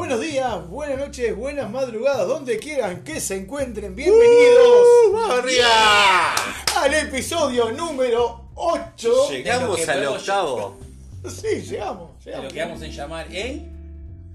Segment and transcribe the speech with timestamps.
[0.00, 3.94] Buenos días, buenas noches, buenas madrugadas, donde quieran que se encuentren.
[3.94, 6.34] Bienvenidos ¡Vamos arriba!
[6.78, 9.28] al episodio número 8.
[9.30, 10.78] Llegamos De lo que al podemos- octavo.
[11.28, 12.24] Sí, llegamos.
[12.24, 12.44] De llegamos.
[12.46, 13.68] lo que vamos a llamar el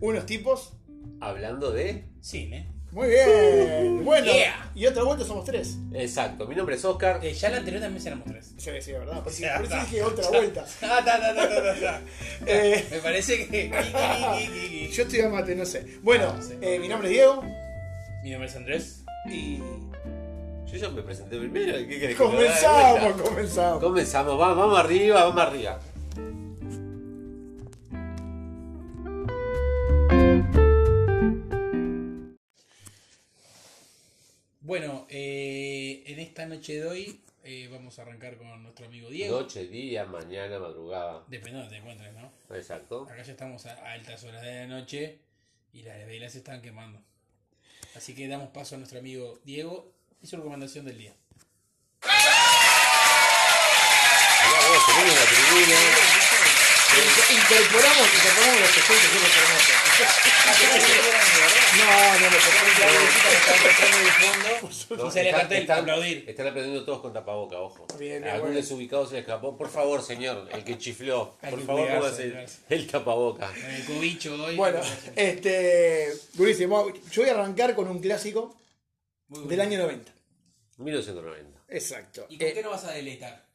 [0.02, 0.74] Unos tipos.
[1.20, 2.06] Hablando de.
[2.22, 2.72] cine.
[2.96, 4.04] Muy bien.
[4.06, 4.72] Bueno, Yeah.
[4.76, 5.78] y otra vuelta somos tres.
[5.94, 7.20] Exacto, mi nombre es Oscar.
[7.24, 8.54] Eh, ya la anterior también éramos tres.
[8.58, 9.24] Sí, sí, verdad.
[9.24, 10.66] Por, Ya por eso dije otra vuelta.
[10.84, 12.02] Ah, ta, ta, ta, ta, ta, ta.
[12.46, 12.86] Eh.
[12.92, 14.90] Me parece que.
[14.94, 15.86] Yo estoy a mate, no sé.
[16.04, 16.58] Bueno, No sé.
[16.62, 17.42] eh, mi nombre es Diego
[18.24, 19.04] Mi nombre es Andrés.
[19.30, 19.58] y
[20.68, 21.78] Yo ya me presenté primero.
[21.78, 23.84] ¿Qué querés que lo haga de comenzamos, comenzamos.
[23.84, 25.80] Comenzamos, vamos, vamos arriba, vamos arriba.
[34.66, 39.42] Bueno, eh, en esta noche de hoy eh, vamos a arrancar con nuestro amigo Diego.
[39.42, 41.24] Noche, día, mañana, madrugada.
[41.28, 42.32] Depende de donde te encuentres, ¿no?
[42.50, 43.04] Exacto.
[43.04, 45.20] Acá ya estamos a altas horas de la noche
[45.72, 47.00] y las velas se están quemando.
[47.96, 51.14] Así que damos paso a nuestro amigo Diego y su recomendación del día.
[54.88, 55.14] Tenemos.
[57.30, 59.30] Incorporamos, incorporamos los efectos que hemos
[61.78, 62.38] No, no, no,
[64.98, 66.26] No, y sale el aplaudir.
[66.28, 67.86] Están aprendiendo todos con tapaboca, ojo.
[68.00, 68.56] Bien, Algún bueno.
[68.56, 69.58] desubicado se le escapó.
[69.58, 71.36] Por favor, señor, el que chifló.
[71.50, 73.48] Por que favor, póngase el, tapaboca.
[73.48, 74.56] Con el cobicho hoy.
[74.56, 74.80] Bueno,
[75.16, 76.14] este.
[76.34, 76.92] Durísimo.
[77.12, 78.56] Yo voy a arrancar con un clásico
[79.28, 80.12] del año 90.
[80.78, 81.62] 1990.
[81.70, 82.26] Exacto.
[82.30, 83.46] ¿Y con Eh, qué no vas a deleitar?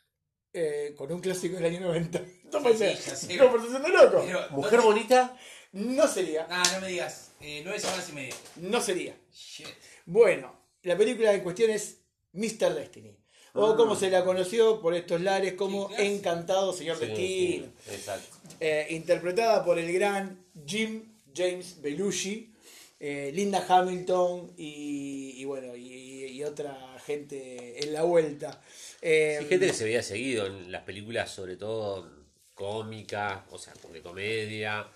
[0.52, 2.18] eh, con un clásico del año 90.
[2.18, 2.98] No Sí, puede sí, ser.
[2.98, 3.36] ya sé.
[3.36, 4.22] No, pero loco.
[4.26, 5.36] Pero, Mujer no, bonita.
[5.72, 6.46] No sería.
[6.50, 7.29] Ah, no me digas.
[7.40, 8.34] Eh, nueve semanas y media.
[8.56, 9.16] No sería.
[9.32, 9.66] Shit.
[10.06, 11.98] Bueno, la película en cuestión es
[12.32, 12.74] Mr.
[12.74, 13.16] Destiny.
[13.54, 13.76] O Ah.
[13.76, 15.90] como se la conoció por estos lares como.
[15.98, 17.66] Encantado Señor Sí, Destino.
[17.84, 18.36] sí, exacto.
[18.60, 22.52] Eh, interpretada por el gran Jim James Belushi,
[23.00, 28.60] eh, Linda Hamilton y, y bueno, y, y otra gente en la vuelta.
[29.00, 32.08] Eh, Sí, gente que se veía seguido en las películas, sobre todo
[32.54, 34.86] cómicas, o sea, de comedia,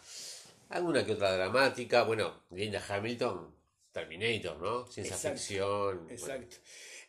[0.74, 2.02] alguna que otra dramática.
[2.04, 3.54] Bueno, Linda Hamilton,
[3.92, 4.86] Terminator, ¿no?
[4.86, 5.98] Ciencia Exacto, ficción.
[5.98, 6.10] bueno.
[6.10, 6.56] Exacto.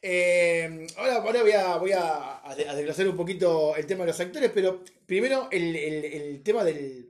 [0.02, 4.04] Eh, ahora ahora voy, a, voy a, a de- a desglosar un poquito el tema
[4.06, 7.10] de los actores, pero primero el, el- el tema del,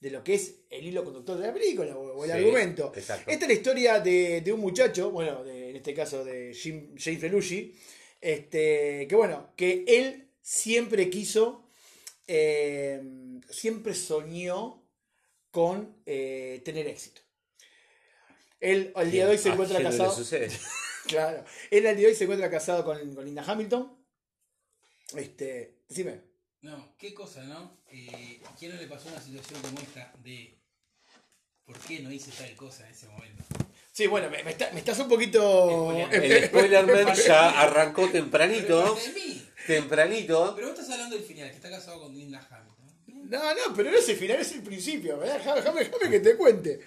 [0.00, 2.92] de lo que es el hilo conductor de la película o, o el Sí, argumento.
[2.94, 3.30] exacto.
[3.30, 6.94] Esta es la historia de, de un muchacho, bueno, de- en este caso de Jim,
[6.98, 7.74] James Belushi,
[8.20, 11.64] este, que bueno, que él siempre quiso,
[12.26, 13.00] eh,
[13.48, 14.79] siempre soñó
[15.50, 17.20] con eh, tener éxito.
[18.60, 20.14] Él al día de hoy se ¿A encuentra casado.
[21.06, 21.44] Claro.
[21.70, 23.96] Él al día de hoy se encuentra casado con, con Linda Hamilton.
[25.16, 26.20] Este, decime.
[26.60, 27.78] No, qué cosa, ¿no?
[27.88, 30.60] Eh, ¿Quién no le pasó una situación como esta de
[31.64, 33.42] por qué no hice tal cosa en ese momento?
[33.92, 35.90] Sí, bueno, me, me está- me estás un poquito.
[36.06, 36.14] Spoiler.
[36.32, 38.94] El Spoilerman ya arrancó Pero tempranito.
[38.94, 39.48] de mí.
[39.66, 40.54] Tempranito.
[40.54, 42.69] Pero vos estás hablando del final, que está casado con Linda Hamilton.
[43.30, 45.18] No, no, pero no es el final, es el principio.
[45.18, 45.38] ¿verdad?
[45.56, 46.80] Déjame, que te cuente.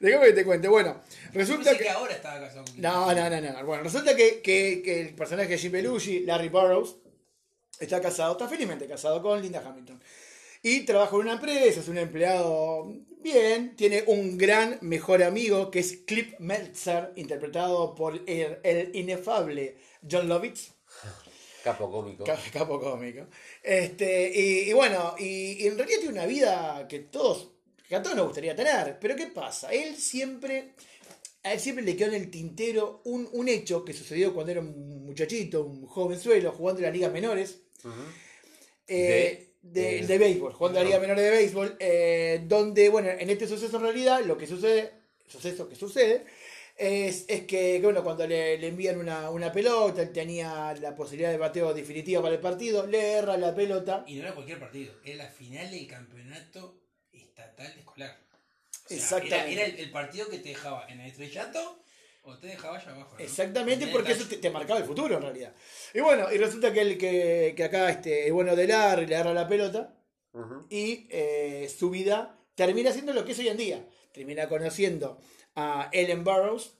[0.00, 0.68] Déjame que te cuente.
[0.68, 1.00] Bueno,
[1.32, 1.84] resulta que.
[1.84, 3.64] que ahora estaba casado con No, no, no, no.
[3.66, 6.96] Bueno, resulta que, que- que el personaje de Jim Belushi, Larry Burroughs,
[7.80, 10.00] está casado, está felizmente casado con Linda Hamilton.
[10.62, 15.78] Y trabaja en una empresa, es un empleado bien, tiene un gran mejor amigo que
[15.80, 19.76] es Clip Meltzer, interpretado por el, el inefable
[20.08, 20.72] John Lovitz,
[21.72, 22.24] Capo cómico.
[22.24, 23.26] ca- capo cómico.
[23.62, 27.50] Este, y, y bueno, y, y en realidad tiene una vida que todos,
[27.88, 28.98] que a todos nos gustaría tener.
[29.00, 29.72] Pero ¿qué pasa?
[29.72, 30.70] Él siempre,
[31.42, 34.60] a él siempre le quedó en el tintero un, un hecho que sucedió cuando era
[34.60, 37.60] un muchachito, un jovenzuelo, jugando en las ligas menores.
[38.86, 43.08] Eh, de, de- de béisbol, jugando en la liga menor de béisbol, eh, donde, bueno,
[43.10, 44.92] en este suceso en realidad lo que sucede,
[45.26, 46.24] suceso que sucede,
[46.78, 50.94] es, es que, que, bueno, cuando le, le envían una, una pelota, él tenía la
[50.94, 54.04] posibilidad de bateo definitiva para el partido, le erra la pelota.
[54.06, 56.80] Y no era cualquier partido, era la final del campeonato
[57.12, 58.16] estatal escolar.
[58.70, 59.52] O sea, Exactamente.
[59.52, 61.82] Era, era el, el partido que te dejaba en el estrellato
[62.22, 63.16] o te dejaba allá abajo.
[63.18, 63.24] ¿no?
[63.24, 65.54] Exactamente, porque eso te, te marcaba el futuro en realidad.
[65.94, 69.34] Y bueno, y resulta que, el, que, que acá este, bueno de Larry le agarra
[69.34, 69.94] la pelota
[70.70, 73.84] y eh, su vida termina siendo lo que es hoy en día.
[74.12, 75.20] Termina conociendo
[75.60, 76.72] a Ellen Burroughs,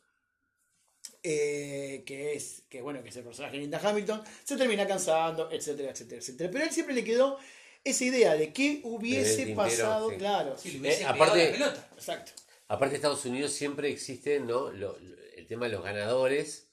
[1.23, 5.51] eh, que es que bueno que es el personaje de Linda Hamilton, se termina cansando,
[5.51, 6.51] etcétera, etcétera, etcétera.
[6.51, 7.39] Pero a él siempre le quedó
[7.85, 10.17] esa idea de qué hubiese tintero, pasado, sí.
[10.17, 10.57] claro.
[10.65, 11.89] Le hubiese Eh, pegado aparte- la pelota.
[11.97, 12.33] Exacto.
[12.69, 14.71] Aparte, Estados Unidos siempre existe ¿no?
[14.71, 16.69] Lo- lo- el tema de los ganadores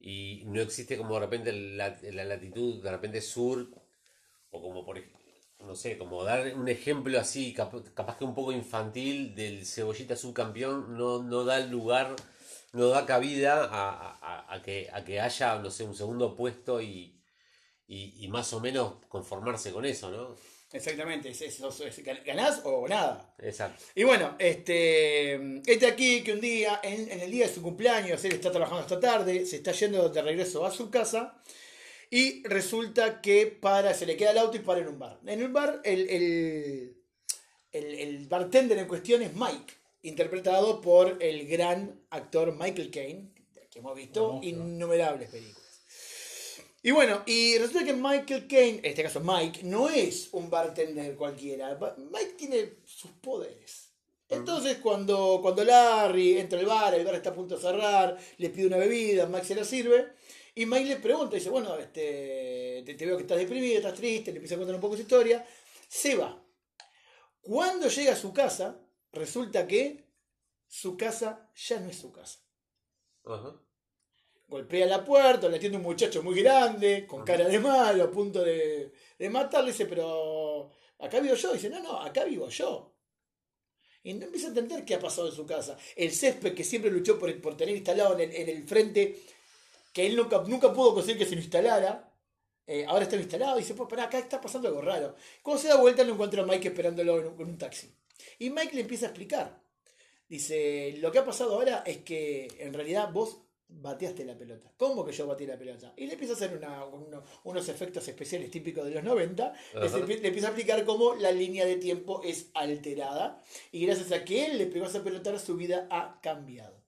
[0.00, 3.68] y no existe como de repente la, la latitud, de repente sur,
[4.50, 5.10] o como por ej-
[5.66, 10.16] no sé, como dar un ejemplo así, cap- capaz que un poco infantil del cebollita
[10.16, 12.14] subcampeón, no, no da lugar,
[12.72, 16.80] no da cabida a, a- a que, a que haya, no sé, un segundo puesto
[16.80, 17.18] y,
[17.86, 20.36] y, y más o menos conformarse con eso, ¿no?
[20.72, 23.32] Exactamente, es, es- es- ganás o nada.
[23.38, 23.82] Exacto.
[23.94, 25.34] Y bueno, este,
[25.70, 28.82] este aquí que un día, en, en el día de su cumpleaños, él está trabajando
[28.82, 31.40] esta tarde, se está yendo de regreso a su casa
[32.16, 35.18] y resulta que para, se le queda el auto y para en un bar.
[35.26, 36.96] En un bar, el, el,
[37.72, 43.32] el- el bartender en cuestión es Mike, interpretado por el gran actor Michael Caine,
[43.70, 45.64] que hemos visto innumerables películas.
[46.84, 51.16] Y bueno, y resulta que Michael Caine, en este caso Mike, no es un bartender
[51.16, 51.76] cualquiera.
[52.12, 53.88] Mike tiene sus poderes.
[54.28, 58.50] Entonces cuando, cuando Larry entra al bar, el bar está a punto de cerrar, le
[58.50, 60.12] pide una bebida, Mike se la sirve,
[60.54, 64.30] y Mike le pregunta, dice, bueno, este, te, te veo que estás deprimido, estás triste,
[64.30, 65.44] le empieza a contar un poco su historia,
[65.88, 66.44] se va.
[67.40, 68.80] Cuando llega a su casa,
[69.12, 70.04] resulta que
[70.66, 72.40] su casa ya no es su casa.
[73.24, 73.60] Ajá.
[74.46, 78.42] Golpea la puerta, le atiende un muchacho muy grande, con cara de malo, a punto
[78.42, 79.72] de, de matarle.
[79.72, 81.52] Dice, pero acá vivo yo.
[81.52, 82.94] Dice, no, no, acá vivo yo.
[84.02, 85.78] Y no empieza a entender qué ha pasado en su casa.
[85.96, 89.18] El césped que siempre luchó por, por tener instalado en el, en el frente,
[89.94, 92.12] que él nunca, nunca pudo conseguir que se lo instalara,
[92.66, 93.56] eh, ahora está instalado.
[93.56, 95.14] Y dice, pues pará, acá está pasando algo raro.
[95.42, 97.90] Cuando se da vuelta, lo encuentra a Mike esperándolo en un, en un taxi.
[98.40, 99.62] Y Mike le empieza a explicar.
[100.28, 103.38] Dice, lo que ha pasado ahora es que en realidad vos
[103.68, 104.72] bateaste la pelota.
[104.76, 105.92] ¿Cómo que yo batí la pelota?
[105.96, 109.52] Y le empieza a hacer una- uno- unos efectos especiales típicos de los 90.
[109.74, 113.42] Le, empieza a explicar cómo la línea de tiempo es alterada.
[113.72, 116.82] Y gracias a que él le pegó a esa pelota, su vida ha cambiado.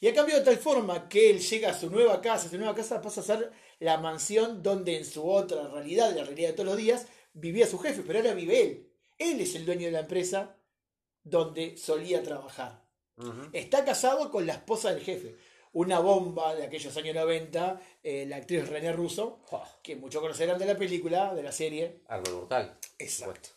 [0.00, 2.48] Y ha cambiado de tal forma que él llega a su nueva casa.
[2.48, 6.48] Su nueva casa pasa a ser la mansión donde en su otra realidad, la realidad
[6.48, 8.02] de todos los días, vivía su jefe.
[8.06, 8.90] Pero ahora vive él.
[9.18, 10.56] Él es el dueño de la empresa
[11.22, 12.82] donde solía trabajar.
[13.52, 15.36] Está casado con la esposa del jefe.
[15.72, 19.40] Una bomba de aquellos años 90, eh, la actriz René Russo,
[19.82, 22.00] que muchos conocerán de la película, de la serie.
[22.08, 22.78] Arma mortal.
[22.98, 23.50] Exacto.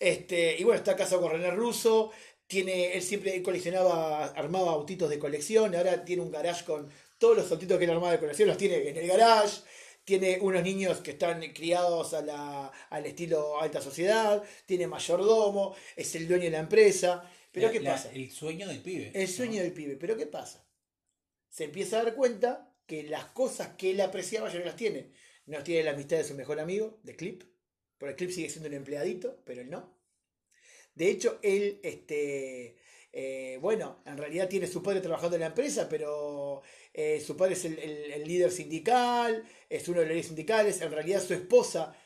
[0.00, 2.10] Este, y bueno, está casado con René Russo.
[2.46, 5.74] Tiene, él siempre coleccionaba, armaba autitos de colección.
[5.74, 8.88] Ahora tiene un garage con todos los autitos que él armaba de colección, los tiene
[8.88, 9.62] en el garage.
[10.04, 14.42] Tiene unos niños que están criados a la- al estilo alta sociedad.
[14.66, 15.74] Tiene mayordomo.
[15.96, 17.28] Es el dueño de la empresa.
[17.50, 18.10] Pero La- ¿qué la- pasa?
[18.12, 19.12] El sueño del pibe.
[19.14, 19.96] El sueño del pibe.
[19.96, 20.62] Pero ¿qué pasa?
[21.48, 25.12] Se empieza a dar cuenta que las cosas que él apreciaba ya no las tiene.
[25.46, 27.42] No tiene la amistad de su mejor amigo, de Clip.
[27.96, 29.96] Porque el Clip sigue siendo un empleadito, pero él no.
[30.94, 32.76] De hecho, él, este,
[33.12, 36.62] eh, bueno, en realidad tiene su padre trabajando en la empresa, pero
[36.92, 40.80] eh, su padre es el, el- el líder sindical, es uno de los líderes sindicales.
[40.80, 41.96] En realidad su esposa,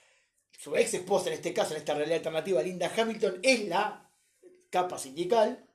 [0.53, 4.11] su ex esposa en este caso, en esta realidad alternativa, Linda Hamilton, es la
[4.71, 5.68] capa sindical.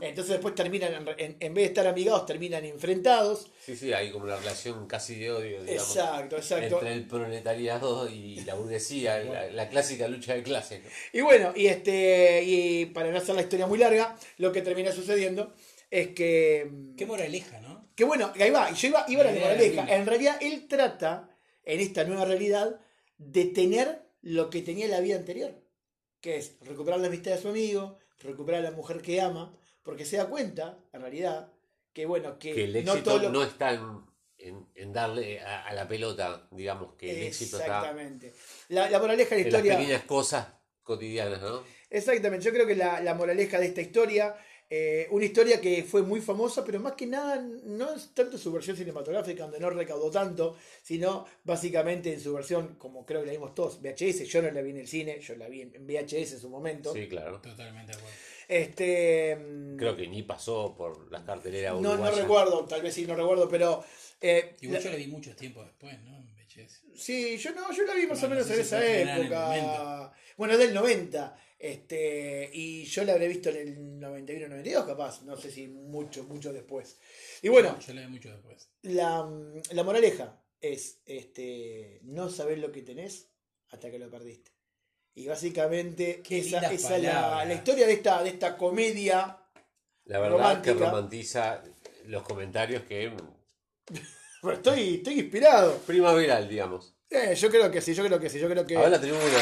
[0.00, 3.50] Entonces después terminan, en, en- en vez de estar amigados, terminan enfrentados.
[3.64, 5.96] Sí, sí, hay como una relación casi de odio, digamos.
[5.96, 6.74] Exacto, exacto.
[6.76, 10.82] Entre el proletariado y la burguesía, la, la clásica lucha de clases.
[10.84, 10.90] ¿no?
[11.12, 14.92] Y bueno, y este y para no hacer la historia muy larga, lo que termina
[14.92, 15.52] sucediendo
[15.90, 17.88] es que Qué moraleja, ¿no?
[17.94, 19.86] que bueno, ahí va, y yo iba, iba a la moraleja.
[19.94, 21.30] En realidad él trata
[21.64, 22.78] en esta nueva realidad
[23.18, 25.54] de tener lo que tenía en la vida anterior,
[26.20, 30.04] que es recuperar la amistad de su amigo, recuperar a la mujer que ama, porque
[30.04, 31.52] se da cuenta, en realidad,
[31.92, 33.82] que bueno, que, Que el no éxito no, está en,
[34.38, 38.32] en- en darle a, a la pelota, digamos, que el éxito está Exactamente.
[38.68, 39.78] La, la moraleja de la en las historia.
[39.78, 40.46] pequeñas cosas
[40.82, 41.62] cotidianas, ¿no?
[41.90, 44.34] Exactamente, yo creo que la, la moraleja de esta historia,
[44.70, 48.50] eh, una historia que fue muy famosa, pero más que nada no es tanto su
[48.50, 53.32] versión cinematográfica, donde no recaudó tanto, sino básicamente en su versión, como creo que la
[53.32, 55.86] vimos todos, VHS, yo no la vi en el cine, yo la vi en en
[55.86, 56.94] VHS en su momento.
[56.94, 57.40] Sí, claro.
[57.42, 58.16] Totalmente de acuerdo.
[58.48, 63.06] Este, mm, Creo que ni pasó por las carteleras no, no recuerdo, tal vez sí,
[63.06, 63.84] no recuerdo, pero...
[64.20, 66.16] eh, Igual la- yo la vi mucho tiempo después, ¿no?
[66.18, 66.32] En.
[66.94, 69.08] Sí, yo no, yo la vi más o no menos sé en si esa en
[69.08, 69.46] época.
[69.46, 70.12] 90.
[70.36, 71.36] Bueno, del 90.
[71.58, 75.22] Este, y yo la habré visto en el 91, 92, capaz.
[75.22, 76.98] No sé si mucho, mucho después.
[77.40, 78.68] Y bueno, Yo la vi mucho después.
[78.82, 79.26] la,
[79.70, 83.30] la moraleja es este, no saber lo que tenés
[83.70, 84.50] hasta que lo perdiste.
[85.14, 89.38] Y básicamente Qué esa, es la, la historia de esta, de esta comedia.
[90.04, 90.90] La verdad que romántica.
[90.90, 91.62] romantiza
[92.06, 93.12] los comentarios que
[94.52, 95.78] estoy, estoy inspirado.
[95.86, 96.94] primaveral, digamos.
[97.10, 98.76] Eh, yo creo que sí, yo creo que sí, yo creo que.
[98.76, 99.40] Ahora la tribuna, ¿verdad?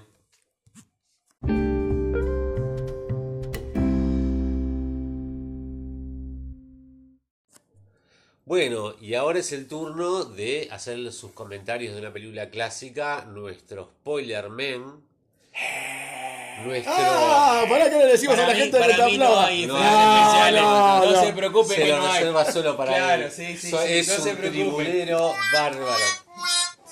[8.46, 13.90] Bueno, y ahora es el turno de hacer sus comentarios de una película clásica, nuestro
[14.00, 15.00] spoiler man.
[16.64, 16.92] Nuestro.
[16.96, 17.64] ¡Ah!
[17.68, 19.74] ¿Para qué le decimos a la mí- gente que para te mí no hay No,
[19.76, 20.62] no, especiales.
[20.62, 21.24] no, No, no.
[21.24, 22.18] se preocupe se que lo no hay.
[22.20, 23.32] reserva solo para Claro, él.
[23.32, 26.04] sí, sí, So- sí, es no se un tribunero bárbaro.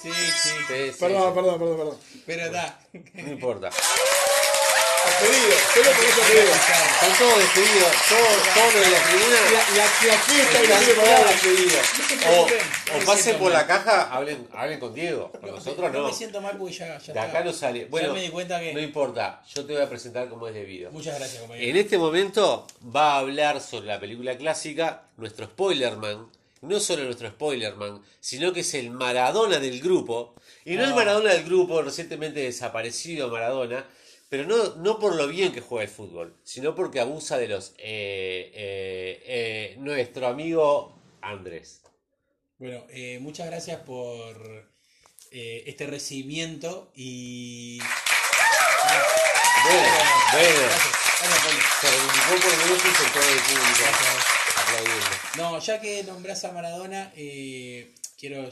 [0.03, 0.51] Sí, sí.
[0.99, 1.99] Perdón, perdón, perdón, perdón.
[2.27, 2.81] Pero está.
[3.15, 3.71] No importa.
[5.21, 6.21] Despedido, solo por eso.
[6.25, 7.93] Están todos despedidos.
[8.09, 9.37] Todos, todos los de la tribuna.
[9.45, 11.87] La, la, la fiesta todos para despedidos.
[12.95, 15.31] O, pasen por la caja, hablen, hablen con Diego.
[15.33, 16.09] Con nosotros no no.
[16.09, 17.87] me siento mal porque ya, ya De acá no sale.
[17.87, 18.73] Bueno, ya me di cuenta que.
[18.75, 19.43] no importa.
[19.55, 20.91] Yo te voy a presentar como es debido.
[20.91, 21.69] Muchas gracias, compañero.
[21.71, 26.27] En este momento va a hablar sobre la película clásica nuestro Spoilerman.
[26.63, 30.35] No solo nuestro Spoilerman, sino que es el Maradona del grupo.
[30.65, 30.97] Y no el Ah.
[30.97, 33.85] Maradona del grupo, recientemente desaparecido Maradona,
[34.37, 37.71] pero no, no por lo bien que juega el fútbol, sino porque abusa de los...
[37.79, 41.83] eh, eh, eh, nuestro amigo Andrés.
[42.59, 42.85] Bueno,
[43.21, 44.73] muchas gracias por
[45.31, 47.79] este recibimiento y.
[49.63, 49.85] Bueno,
[50.33, 50.69] bueno.
[51.81, 53.53] Se reivindicó por lo menos público.
[55.37, 57.13] No, ya que nombrás a Maradona,
[58.19, 58.51] quiero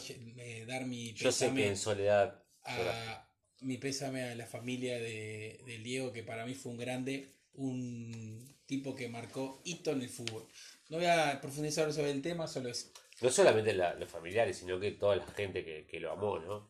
[0.69, 2.41] dar mi Yo sé que en soledad...
[2.63, 3.32] a
[3.63, 8.55] mi pésame a la familia de, del Diego, que para mí fue un grande, un
[8.67, 10.47] tipo que marcó hito en el fútbol.
[10.89, 12.91] No voy a profundizar sobre el tema, solo es.
[13.21, 16.69] No solamente la- los familiares, sino que toda la gente que, que lo amó, ¿no?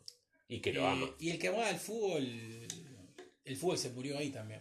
[0.49, 1.11] Y que lo Eh, ama.
[1.19, 2.23] y el que amaba el fútbol,
[3.45, 4.61] el fútbol se murió ahí también,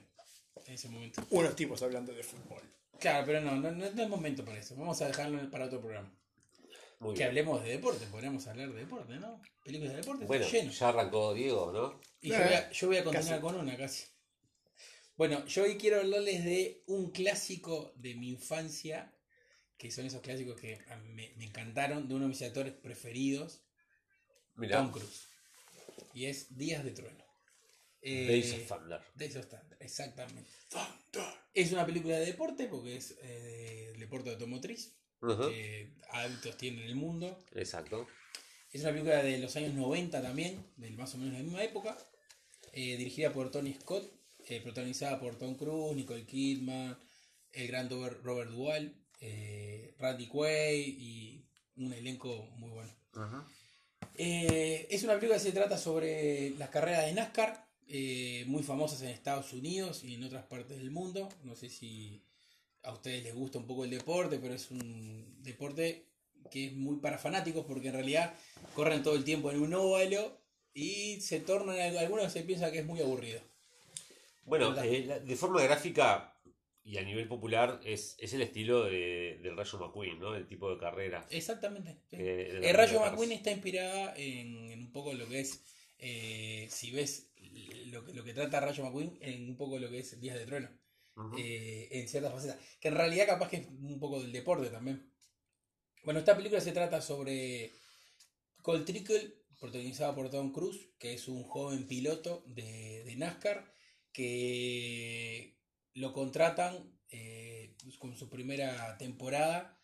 [0.67, 1.21] en ese momento.
[1.31, 2.61] Unos tipos hablando de fútbol.
[2.99, 4.75] Claro, pero no, no, no, no es momento para eso.
[4.75, 6.11] Vamos a dejarlo para otro programa.
[7.01, 7.29] Muy Que bien.
[7.29, 9.41] hablemos de deporte, podríamos hablar de deporte, ¿no?
[9.65, 10.71] Películas de deporte, Bueno, está lleno.
[10.71, 11.99] ya arrancó Diego, ¿no?
[12.21, 13.41] Y yo voy a, yo voy a continuar casi.
[13.41, 14.05] con una casi.
[15.17, 19.13] Bueno, yo hoy quiero hablarles de un clásico de mi infancia,
[19.77, 22.73] que son esos clásicos que a mí me, me encantaron, de uno de mis actores
[22.73, 23.63] preferidos,
[24.55, 25.27] Mirá, Tom Cruise.
[26.13, 27.25] Y es Días de Trueno.
[28.03, 29.01] Eh, Days of Thunder.
[29.15, 30.49] Days of Thunder, exactamente.
[31.53, 36.81] Es una película de deporte, porque es eh, el deporte automotriz, Ujú, que adultos tienen
[36.81, 37.37] en el mundo.
[37.53, 38.07] Exacto.
[38.71, 41.97] Es una película de los años 90 también, de más o menos la misma época,
[42.73, 44.09] eh, dirigida por Tony Scott,
[44.47, 46.97] eh, protagonizada por Tom Cruise, Nicole Kidman,
[47.53, 52.91] el gran Robert, Duvall, eh, Randy Quaid y un elenco muy bueno.
[54.15, 59.01] Eh, es una película que se trata sobre las carreras de NASCAR, eh, muy famosas
[59.01, 61.29] en Estados Unidos y en otras partes del mundo.
[61.43, 62.23] No sé si
[62.83, 66.05] a ustedes les gusta un poco el deporte, pero es un deporte
[66.49, 68.33] que es muy para fanáticos porque en realidad
[68.75, 70.37] corren todo el tiempo en un óvalo
[70.73, 73.41] y se tornan, algunos se piensa que es muy aburrido.
[74.45, 76.35] Bueno, eh, de forma gráfica
[76.83, 80.35] y a nivel popular es, es el estilo de, del Rayo McQueen, ¿no?
[80.35, 81.25] El tipo de carrera.
[81.29, 81.97] Exactamente.
[82.09, 82.17] sí.
[82.17, 85.61] la El Rayo McQueen está inspirada en, en un poco lo que es,
[85.99, 87.31] eh, si ves
[87.91, 90.45] lo que, lo que trata Rayo McQueen, en un poco lo que es Días de
[90.45, 90.69] Trueno.
[91.37, 92.57] Eh, en ciertas facetas.
[92.79, 95.11] Que en realidad capaz que es un poco del deporte también.
[96.03, 97.71] Bueno, esta película se trata sobre
[98.61, 103.71] Cole Trickle, protagonizada por Tom Cruise, que es un joven piloto de, de NASCAR,
[104.11, 105.57] que
[105.93, 109.77] lo contratan eh, con su primera temporada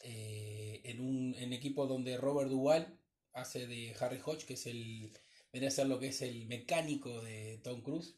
[0.00, 3.00] eh, en un en equipo donde Robert Duvall
[3.32, 5.12] hace de Harry Hodge, que es el,
[5.52, 8.16] vendría a ser lo que es el mecánico de Tom Cruise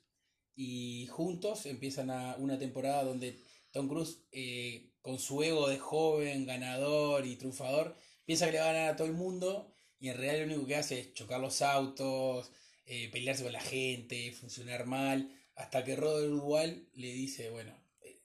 [0.57, 3.39] y juntos empiezan a una temporada donde
[3.71, 7.95] Tom Cruise, eh, con su ego de joven, ganador y triunfador,
[8.25, 9.71] piensa que le va a ganar a todo el mundo
[10.01, 12.51] y en realidad lo único que hace es chocar los autos,
[12.87, 18.21] eh, pelearse con la gente, funcionar mal, hasta que Robert Duval le dice, bueno, eh,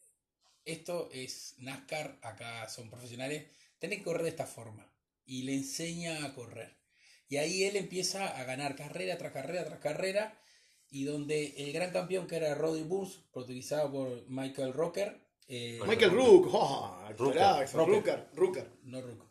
[0.64, 3.48] esto es NASCAR, acá son profesionales,
[3.80, 4.88] tenés que correr de esta forma.
[5.26, 6.78] Y le enseña a correr.
[7.30, 10.42] Y ahí él empieza a ganar carrera tras carrera tras carrera
[10.92, 16.12] y donde el gran campeón que era Roddy Burns, protagonizado por Michael Rocker, eh, Michael
[16.12, 17.42] Rook, oh, Rooker.
[17.74, 18.68] Rooker, Rooker.
[18.84, 19.26] no Rook,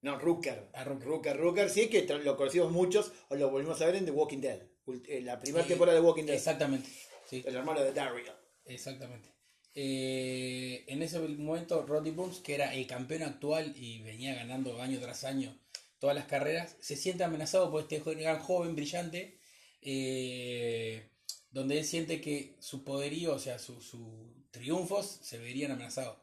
[0.00, 0.70] No, Rooker.
[0.72, 1.06] Ah, Rooker.
[1.06, 4.38] Rooker, Rooker, sí, que lo conocimos muchos o lo volvimos a ver en The Walking
[4.40, 4.60] Dead.
[5.08, 6.34] Eh, La primera Sí, temporada de Walking Dead.
[6.36, 6.88] exactamente,
[7.28, 8.24] sí, El hermano de Daryl.
[8.64, 9.28] exactamente.
[9.74, 15.00] Eh, en ese momento, Roddy Burns, que era el campeón actual y venía ganando año
[15.00, 15.56] tras año
[15.98, 19.38] todas las carreras, se siente amenazado por este gran joven brillante,
[19.82, 21.10] eh,
[21.50, 26.18] donde él siente que su poderío, o sea, sus su triunfos se verían amenazados.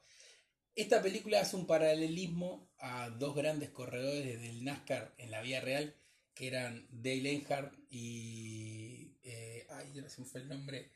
[0.76, 5.96] Esta película hace un paralelismo a dos grandes corredores del NASCAR en la vida real,
[6.34, 9.18] que eran Dale Earnhardt y...
[9.24, 10.92] Eh, ay, no se me fue el nombre.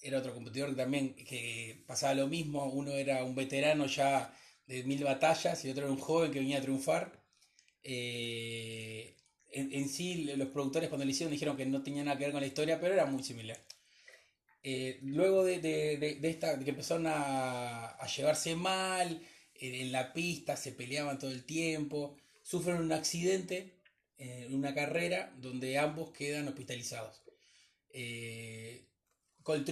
[0.00, 2.64] Era otro competidor también que pasaba lo mismo.
[2.64, 4.34] Uno era un veterano ya
[4.66, 7.22] de mil batallas y otro era un joven que venía a triunfar.
[7.82, 9.16] Eh,
[9.52, 12.32] en, en, sí, los productores cuando lo hicieron dijeron que no tenía nada que ver
[12.32, 13.58] con la historia, pero era muy similar.
[14.62, 19.22] Eh, luego de, de, de, esta, que empezaron a, a llevarse mal,
[19.54, 23.74] en, la pista se peleaban todo el tiempo, sufren un accidente
[24.18, 27.22] en una carrera donde ambos quedan hospitalizados.
[27.92, 28.86] Eh,
[29.42, 29.64] Cole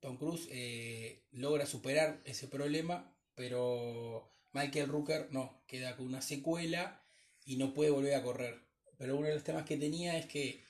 [0.00, 7.02] Tom Cruise, eh, logra superar ese problema, pero Michael Rooker no, queda con una secuela
[7.44, 8.69] y no puede volver a correr.
[9.00, 10.62] Pero uno de los temas que tenía es que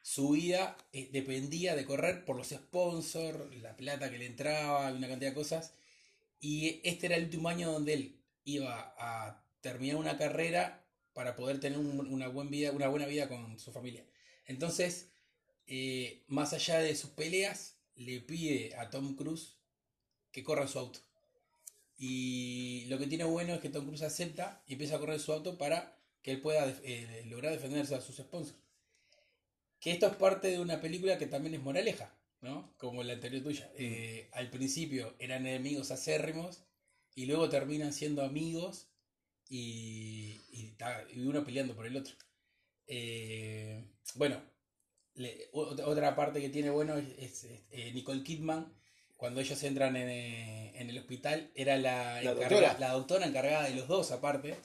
[0.00, 5.06] su vida eh, dependía de correr por los sponsors, la plata que le entraba, una
[5.06, 5.74] cantidad de cosas.
[6.40, 11.60] Y este era el último año donde él iba a terminar una carrera para poder
[11.60, 14.06] tener un, una, buen vida, una buena vida con su familia.
[14.46, 15.10] Entonces,
[15.66, 19.58] eh, más allá de sus peleas, le pide a Tom Cruise
[20.32, 21.00] que corra su auto.
[21.98, 25.34] Y lo que tiene bueno es que Tom Cruise acepta y empieza a correr su
[25.34, 25.93] auto para
[26.24, 28.58] que él pueda eh, lograr defenderse a sus sponsors.
[29.78, 32.74] Que esto es parte de una película que también es moraleja, ¿no?
[32.78, 33.70] Como la anterior tuya.
[33.76, 36.64] Eh, al principio eran enemigos acérrimos
[37.14, 38.88] y luego terminan siendo amigos
[39.48, 40.74] y, y,
[41.14, 42.14] y uno peleando por el otro.
[42.86, 44.40] Eh, bueno,
[45.14, 48.72] le, otra parte que tiene bueno es, es, es Nicole Kidman.
[49.16, 52.76] Cuando ellos entran en, en el hospital, era la, La encarga- doctora.
[52.78, 54.56] la doctora encargada de los dos, aparte,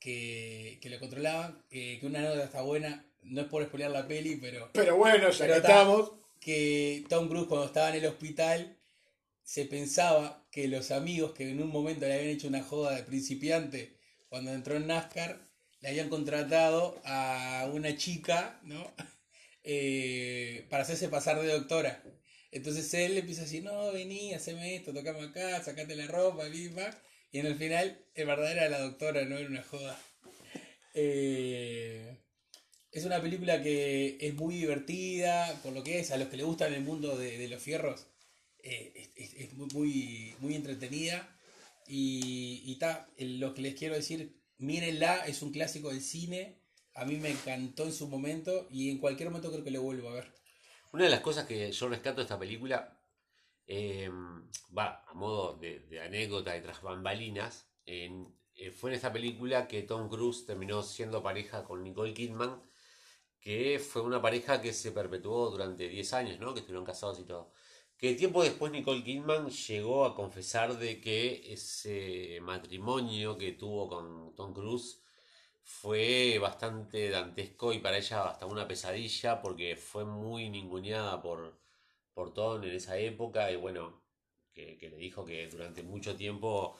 [0.00, 1.62] que, que lo controlaban.
[1.70, 5.30] eh, que una nota está buena, no es por spoilear la peli, pero Pero bueno,
[5.30, 6.12] ya Pero que está- estamos.
[6.40, 8.76] que Tom Cruise cuando estaba en el hospital
[9.44, 13.02] se pensaba que los amigos que en un momento le habían hecho una joda de
[13.02, 13.96] principiante
[14.28, 15.38] cuando entró en NASCAR
[15.82, 18.90] le habían contratado a una chica, ¿no?
[19.62, 22.02] Eh, para hacerse pasar de doctora.
[22.50, 26.44] Entonces él le empieza a decir, no, vení, haceme esto, tocame acá, sacate la ropa,
[26.46, 26.90] viva.
[27.32, 29.98] Y en el final, en verdad era la doctora, no era una joda.
[30.94, 32.18] Eh,
[32.92, 36.46] es una película que es muy divertida, por lo que es, a los que les
[36.46, 38.06] gustan el mundo de, los fierros,
[38.62, 41.36] eh, es, es- muy, muy, entretenida.
[41.88, 46.56] Y, y ta, lo que les quiero decir, mírenla, es un clásico del cine.
[46.94, 50.08] A mí me encantó en su momento y en cualquier momento creo que lo vuelvo
[50.10, 50.32] a ver.
[50.92, 52.99] Una de las cosas que yo rescato de esta película,
[53.76, 54.10] eh,
[54.76, 57.52] va, a modo de, de anécdota y tras bambalinas,
[57.86, 62.62] en- eh, fue en esta película que Tom Cruise terminó siendo pareja con Nicole Kidman,
[63.40, 66.52] que fue una pareja que se perpetuó durante 10 años, ¿no?
[66.54, 67.52] Que estuvieron casados y todo.
[67.98, 74.34] Que tiempo después Nicole Kidman llegó a confesar de que ese matrimonio que tuvo con
[74.36, 75.02] Tom Cruise
[75.62, 81.58] fue bastante dantesco y para ella hasta una pesadilla porque fue muy ninguneada por,
[82.14, 84.02] por Tom en esa época y bueno,
[84.52, 86.78] que, que le dijo que durante mucho tiempo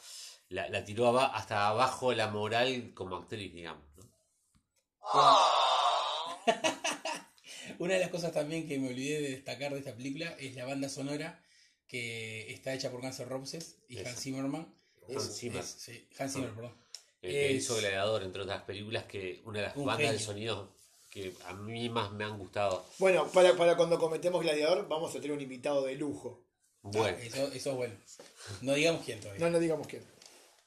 [0.48, 3.84] la, la tiró hasta abajo la moral como actriz, digamos.
[3.96, 4.04] ¿no?
[7.78, 10.66] Una de las cosas también que me olvidé de destacar de esta película es la
[10.66, 11.42] banda sonora
[11.86, 14.08] que está hecha por Guns Roses y Eso.
[14.10, 14.74] Hans Zimmerman.
[15.08, 15.60] Hans Es- Zimmer.
[15.60, 16.74] es- sí, Hans Zimmer, perdón.
[17.22, 20.18] El que Es- hizo Gladiador, entre otras películas, que una de las Un bandas de
[20.18, 20.26] genio.
[20.26, 20.76] sonido
[21.10, 22.86] que a mí más me han gustado.
[22.98, 26.44] Bueno, para, para cuando cometemos Gladiador, vamos a tener un invitado de lujo.
[26.82, 27.94] Bueno, Ah, eso, eso es bueno.
[28.62, 29.44] No digamos quién todavía.
[29.44, 30.02] No, no digamos quién.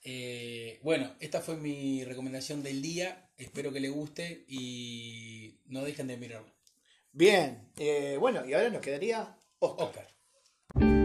[0.03, 3.29] Eh, bueno, esta fue mi recomendación del día.
[3.37, 6.53] Espero que les guste y no dejen de mirarla.
[7.11, 9.87] Bien, eh, bueno, y ahora nos quedaría Oscar.
[9.87, 11.02] Oscar.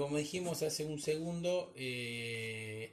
[0.00, 2.90] Como dijimos hace un segundo, eh,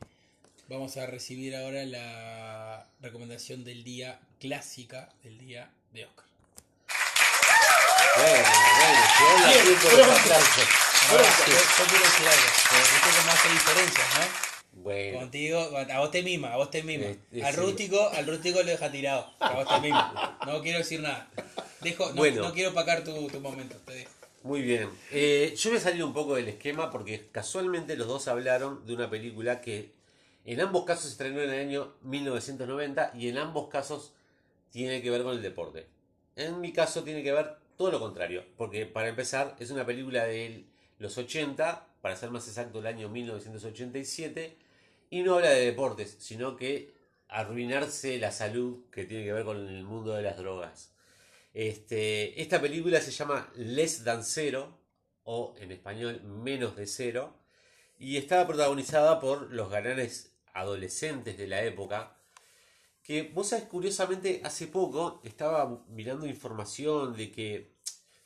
[0.67, 6.25] vamos a recibir ahora la recomendación del día clásica del día de Oscar.
[8.17, 9.97] bueno, bueno, llegó la Bien, pronto.
[9.97, 11.09] los.
[11.09, 14.47] Ahora, yo, yo quiero decir algo, porque viste cómo hace diferencias, ¿no?
[14.83, 17.05] Bueno, Contigo, a vos te mima, a vos te mima.
[17.05, 17.59] Eh, eh, al sí.
[17.61, 19.33] rústico, al rústico lo deja tirado.
[19.39, 20.37] A vos te mima.
[20.45, 21.29] No quiero decir nada.
[21.81, 22.41] Dejo, no, Bueno.
[22.43, 24.11] no quiero opacar tu, tu momento, te dejo.
[24.43, 24.89] Muy bien.
[25.12, 28.93] Eh, yo voy a salir un poco del esquema porque casualmente los dos hablaron de
[28.93, 29.91] una película que
[30.45, 34.13] en ambos casos se estrenó en el año 1990 y en ambos casos
[34.71, 35.88] tiene que ver con el deporte.
[36.36, 40.26] En mi caso tiene que ver todo lo contrario, porque para empezar es una película
[40.26, 40.65] de
[41.00, 44.56] los 80, para ser más exacto el año 1987,
[45.10, 46.93] y no habla de deportes, sino que
[47.28, 50.91] arruinarse la salud que tiene que ver con el mundo de las drogas.
[51.53, 54.77] Este, esta película se llama Less Than Zero,
[55.23, 57.33] o en español Menos de Cero,
[57.97, 62.15] y estaba protagonizada por los galanes adolescentes de la época,
[63.03, 67.77] que vos sabés, curiosamente, hace poco estaba mirando información de que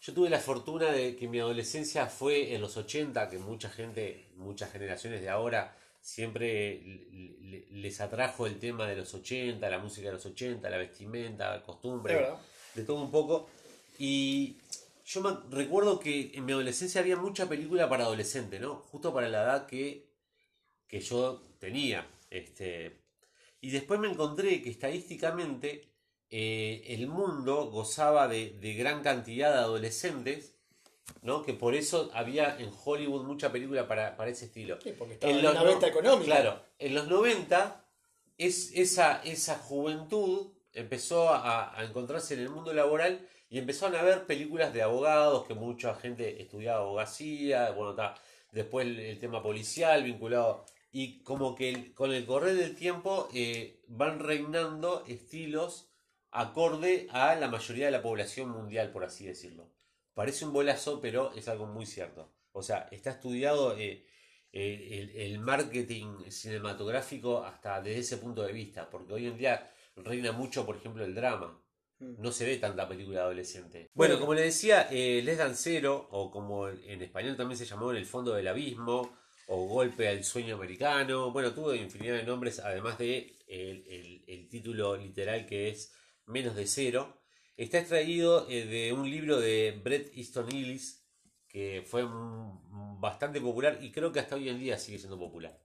[0.02, 4.32] yo tuve la fortuna de que mi adolescencia fue en los 80, que mucha gente,
[4.36, 6.82] muchas generaciones de ahora, siempre
[7.70, 11.62] les atrajo el tema de los 80, la música de los 80, la vestimenta, la
[11.62, 12.28] costumbre,
[12.76, 13.50] de todo un poco.
[13.98, 14.58] Y
[15.06, 18.84] yo me recuerdo que en mi adolescencia había mucha película para adolescente, ¿no?
[18.92, 20.08] Justo para la edad que,
[20.88, 22.08] que yo tenía.
[22.30, 22.98] Este,
[23.60, 25.92] y después me encontré que estadísticamente
[26.30, 30.56] eh, el mundo gozaba de, gran cantidad de adolescentes,
[31.22, 31.44] ¿no?
[31.44, 34.80] Que por eso había en Hollywood mucha película para, ese estilo.
[34.98, 36.26] porque estaba en, los 90 económica.
[36.26, 37.86] Claro, en los 90
[38.38, 44.26] es, esa, esa juventud empezó a, encontrarse en el mundo laboral y empezaron a ver
[44.26, 48.16] películas de abogados, que mucha gente estudiaba abogacía, bueno, está
[48.52, 54.20] después el tema policial vinculado y como que con el correr del tiempo eh, van
[54.20, 55.90] reinando estilos
[56.32, 59.70] acorde a la mayoría de la población mundial, por así decirlo.
[60.14, 62.32] Parece un bolazo, pero es algo muy cierto.
[62.52, 64.06] O sea, está estudiado eh,
[64.52, 70.32] eh, el, marketing cinematográfico hasta desde ese punto de vista, porque hoy en día reina
[70.32, 71.62] mucho, por ejemplo, el drama.
[72.00, 72.22] Mm.
[72.22, 73.90] No se ve tanta película adolescente.
[73.94, 77.98] Bueno, como le decía, Les Dan Cero, o como en español también se llamó En
[77.98, 81.32] el fondo del abismo, o Golpe al Sueño Americano.
[81.32, 85.94] Bueno, tuvo infinidad de nombres, además de el, título literal que es
[86.26, 87.22] Menos de Cero.
[87.58, 91.06] Está extraído eh, de un libro de Bret Easton Ellis,
[91.48, 92.08] que fue
[93.00, 95.62] bastante popular y creo que hasta hoy en día sigue siendo popular.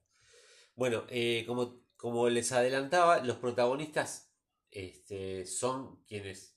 [0.75, 4.31] Bueno, eh, como, como les adelantaba, los protagonistas
[4.71, 6.55] este, son quienes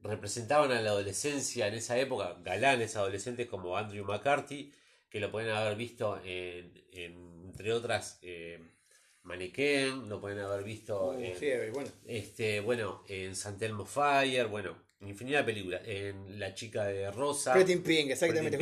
[0.00, 4.72] representaban a la adolescencia en esa época, galanes adolescentes como Andrew McCarthy,
[5.08, 8.60] que lo pueden haber visto en, entre otras eh,
[9.22, 11.90] Mannequin, lo pueden haber visto uh, en, bueno.
[12.06, 17.76] este bueno en Santelmo Fire, bueno, infinidad de películas, en La chica de Rosa, Pretty
[17.76, 18.58] Pink, exactamente,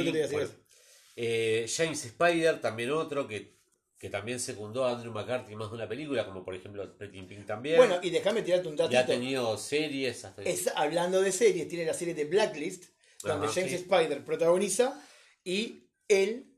[1.17, 3.62] eh, James Spider, también otro que,
[4.03, 7.47] que también secundó a Andrew McCarthy más de una película, como por ejemplo Pretty Pink
[7.47, 7.77] también.
[7.77, 8.91] Bueno, y déjame tirarte un dato.
[8.91, 10.25] Ya ha tenido series.
[10.25, 10.43] Hasta...
[10.75, 12.87] hablando de series, tiene la serie de Blacklist,
[13.23, 15.01] donde James Spider protagoniza
[15.45, 16.53] y él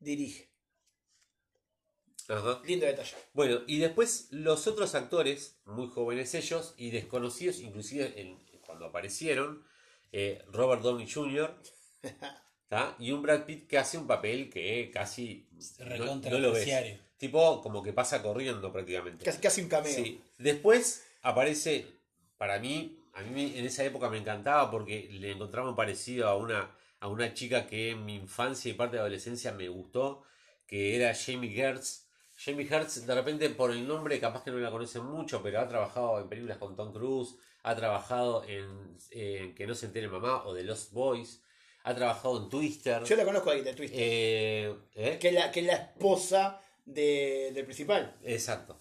[0.00, 0.50] dirige.
[2.64, 3.14] Lindo detalle.
[3.34, 9.64] Bueno, y después los otros actores, muy jóvenes ellos y desconocidos, inclusive cuando aparecieron,
[10.10, 11.54] eh, Robert Downey Jr.
[12.98, 15.46] y un Brad Pitt que hace un papel que casi
[15.78, 16.98] no, lo ves.
[17.16, 19.24] Tipo, como que pasa corriendo prácticamente.
[19.24, 20.18] Casi, casi un cameo.
[20.38, 21.86] Después aparece,
[22.36, 26.70] para mí, a mí en esa época me encantaba porque le encontramos parecido a una
[27.04, 30.22] a una chica que en mi infancia y parte de adolescencia me gustó,
[30.66, 32.08] que era Jamie Gertz.
[32.34, 35.68] Jamie Gertz, de repente por el nombre capaz que no la conocen mucho, pero ha
[35.68, 38.96] trabajado en películas con Tom Cruise, ha trabajado en,
[39.54, 41.42] Que no se entere mamá o The Lost Boys,
[41.84, 43.04] ha trabajado en Twister.
[43.04, 44.00] Yo la conozco ahí de Twister.
[44.00, 45.18] Eh, ¿eh?
[45.20, 48.18] Que, es la, que la esposa de, del principal.
[48.24, 48.80] Exacto.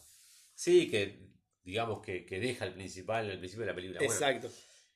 [0.55, 1.19] Sí, que
[1.63, 3.99] digamos que, deja el principal, el principio de la película.
[4.01, 4.49] Exacto.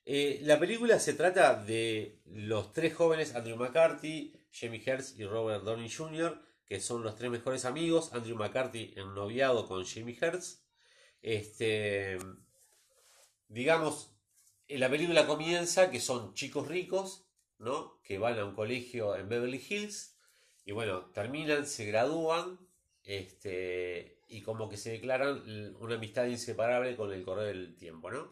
[0.06, 5.64] Eh, la película se trata de los tres jóvenes, Andrew McCarthy, Jamie Hertz y Robert
[5.64, 8.14] Downey Jr., que son los tres mejores amigos.
[8.14, 10.62] Andrew McCarthy en noviado con Jamie Hertz.
[11.20, 12.16] Este,
[13.48, 14.14] digamos,
[14.66, 17.27] la película comienza que son chicos ricos,
[17.58, 18.00] ¿no?
[18.02, 20.18] Que van a un colegio en Beverly Hills
[20.64, 22.58] y bueno, terminan, se gradúan,
[23.02, 28.28] este, y como que se declaran una amistad inseparable con el correr del tiempo, ¿no?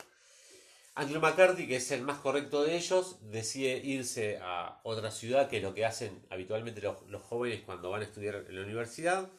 [0.94, 5.58] Andrew McCarthy, que es el más correcto de ellos, decide irse a otra ciudad, que
[5.58, 9.30] es lo que hacen habitualmente los, jóvenes cuando van a estudiar en la universidad.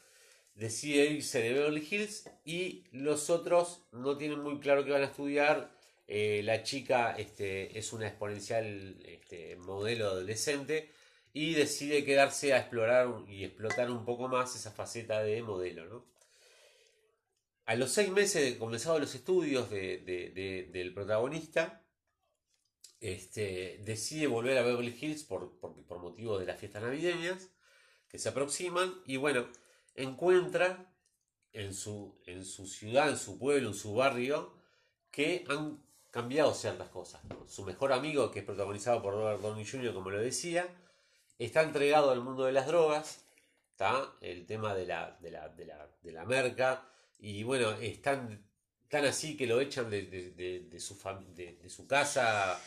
[0.55, 5.05] Decide irse de Beverly Hills y los otros no tienen muy claro qué van a
[5.05, 5.71] estudiar.
[6.07, 10.91] Eh, la chica este, es una exponencial este, modelo adolescente
[11.33, 15.85] y decide quedarse a explorar y explotar un poco más esa faceta de modelo.
[15.85, 16.05] ¿no?
[17.65, 21.83] A los seis meses de comenzado los estudios del protagonista,
[23.01, 27.49] este, decide volver a Beverly Hills por, por, motivo de las fiestas navideñas
[28.07, 29.49] que se aproximan y bueno,
[29.95, 30.91] encuentra
[31.51, 34.53] en su, en su ciudad, en su pueblo, en su barrio,
[35.11, 37.21] que han cambiado ciertas cosas.
[37.47, 40.67] Su mejor amigo, que es protagonizado por Robert Downey Jr., como lo decía,
[41.37, 43.21] está entregado al mundo de las drogas,
[43.71, 44.11] ¿está?
[44.21, 46.83] el tema de la, de la, de la, de la merca,
[47.19, 48.43] y bueno, es tan,
[48.91, 50.97] así que lo echan de, de- su,
[51.35, 52.59] de, su casa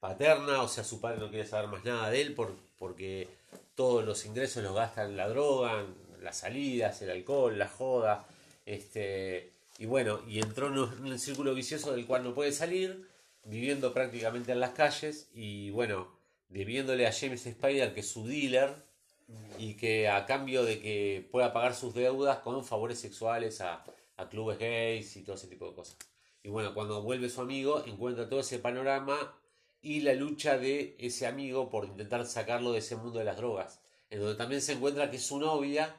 [0.00, 3.28] paterna, o sea, su padre no quiere saber más nada de él por, porque
[3.74, 8.26] todos los ingresos los gasta en la droga, en las salidas, el alcohol, la joda,
[8.66, 13.08] este, y bueno, y entró en un, círculo vicioso del cual no puede salir,
[13.44, 16.16] viviendo prácticamente en las calles, y bueno,
[16.48, 18.74] debiéndole a James Spider, que es su dealer,
[19.58, 23.84] y que a cambio de que pueda pagar sus deudas con favores sexuales a,
[24.16, 25.96] a clubes gays y todo ese tipo de cosas.
[26.42, 29.34] Y bueno, cuando vuelve su amigo, encuentra todo ese panorama
[29.80, 33.80] y la lucha de ese amigo por intentar sacarlo de ese mundo de las drogas.
[34.10, 35.96] En donde también se encuentra que su novia,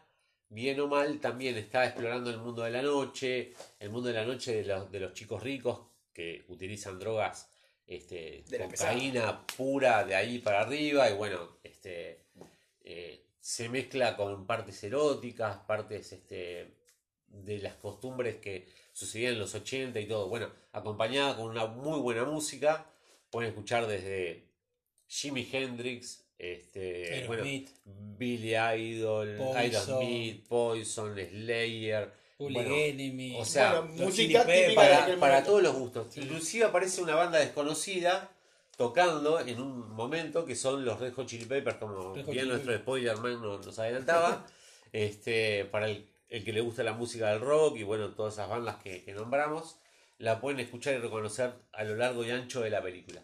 [0.49, 4.25] bien o mal, también está explorando el mundo de la noche, el mundo de la
[4.25, 5.79] noche de los, de los chicos ricos
[6.13, 7.49] que utilizan drogas,
[7.87, 12.25] este, De la cocaína pura de ahí para arriba, y bueno, este,
[12.81, 16.77] eh, se mezcla con partes eróticas, partes este,
[17.27, 20.29] de las costumbres que sucedían en los 80 y todo.
[20.29, 22.89] Bueno, acompañada con una muy buena música.
[23.29, 24.49] Pueden escuchar desde
[25.07, 27.43] Jimi Hendrix, este, bueno,
[28.17, 29.57] Billy Idol, Poison.
[29.57, 32.11] Aerosmith, Poison, Slayer.
[32.37, 33.35] Public bueno, Enemy.
[33.39, 34.45] o sea, Bueno, música
[35.19, 36.17] para, todos los gustos.
[36.17, 38.29] Inclusive aparece una banda desconocida
[38.75, 42.49] tocando en un momento que son los Red Hot Chili Peppers, como Red bien Chili
[42.49, 44.45] nuestro spoiler man nos, nos adelantaba.
[44.91, 48.49] este, para el, el que le gusta la música del rock y bueno, todas esas
[48.49, 49.77] bandas que, que nombramos,
[50.17, 53.21] la pueden escuchar y reconocer a lo largo y ancho de la película.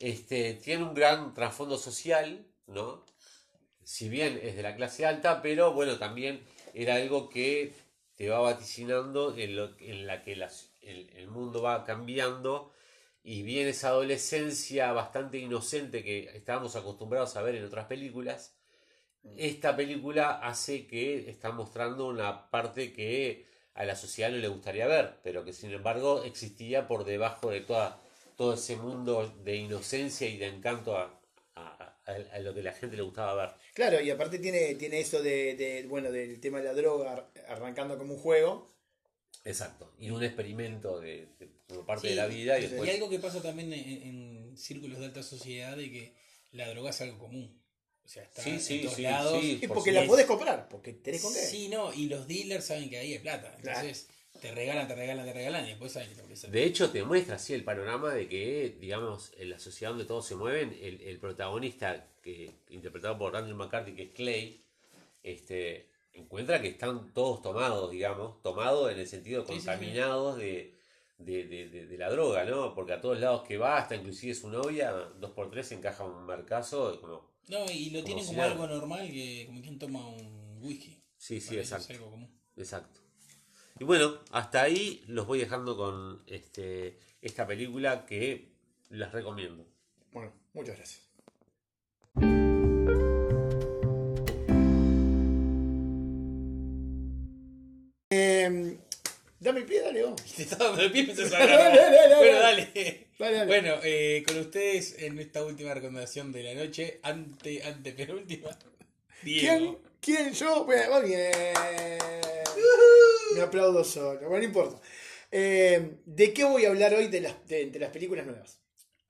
[0.00, 3.04] Este, tiene un gran trasfondo social, ¿no?
[3.84, 6.42] Si bien es de la clase alta, pero bueno, también
[6.74, 7.74] era algo que
[8.16, 12.72] te va vaticinando en, lo, en la que las- el, el mundo va cambiando
[13.24, 18.56] y bien esa adolescencia bastante inocente que estábamos acostumbrados a ver en otras películas,
[19.36, 24.86] esta película hace que está mostrando una parte que a la sociedad no le gustaría
[24.86, 28.02] ver, pero que sin embargo existía por debajo de toda,
[28.40, 31.20] todo ese mundo de inocencia y de encanto a,
[31.56, 33.54] a- a- a lo que la gente le gustaba ver.
[33.74, 37.30] Claro, y aparte tiene, tiene eso de, de, bueno, del tema de la droga ar-
[37.48, 38.66] arrancando como un juego.
[39.44, 39.92] Exacto.
[39.98, 42.90] Y un experimento de, de- como parte Sí, de la vida y Y después...
[42.90, 46.14] algo que pasa también en, en círculos de alta sociedad de que
[46.52, 47.60] la droga es algo común.
[48.02, 49.40] O sea, está Sí, sí, en todos sí, lados.
[49.42, 49.58] sí.
[49.62, 51.40] Y por porque la podés comprar, porque tenés con qué.
[51.40, 53.54] Sí, no, y los dealers saben que ahí hay plata.
[53.58, 54.08] Entonces,
[54.40, 56.48] te regalan, te regalan, te regalan y después saben que te.
[56.50, 60.26] De hecho, te muestra así el panorama de que, digamos, en la sociedad donde todos
[60.26, 64.64] se mueven, el, el protagonista, que interpretado por Daniel McCarthy, que es Clay,
[65.22, 70.74] este, encuentra que están todos tomados, digamos, tomados en el sentido contaminados de,
[71.18, 72.74] de, de- de- la droga, ¿no?
[72.74, 76.24] Porque a todos lados que va, hasta inclusive su novia, dos por tres encaja un
[76.24, 81.02] marcazo, como, No, y lo tienen como algo normal, que como quien toma un whisky.
[81.16, 81.92] sí, sí, Es exacto.
[81.92, 82.40] algo común.
[82.56, 83.00] Exacto.
[83.80, 88.52] Y bueno, hasta ahí los voy dejando con este, esta película que
[88.90, 89.64] les recomiendo.
[90.12, 91.00] Bueno, muchas gracias.
[98.10, 98.76] Eh,
[99.38, 100.20] dame el pie, dale vos.
[100.36, 101.74] Te estaba dando el pie me Dale, hablar.
[101.74, 102.70] dale, dale, Bueno, dale.
[102.74, 103.06] dale.
[103.18, 103.46] Dale, dale.
[103.46, 108.50] Bueno, eh, con ustedes en esta última recomendación de la noche, ante, ante penúltima.
[109.22, 109.58] ¿Quién?
[109.58, 109.80] Diego.
[110.02, 110.32] ¿Quién?
[110.34, 110.64] Yo.
[110.66, 111.30] Bueno, bien.
[113.34, 114.20] Me aplaudo solo.
[114.20, 114.80] Bueno, no importa.
[115.32, 118.58] Eh, ¿De qué voy a hablar hoy de las, de, de las películas nuevas?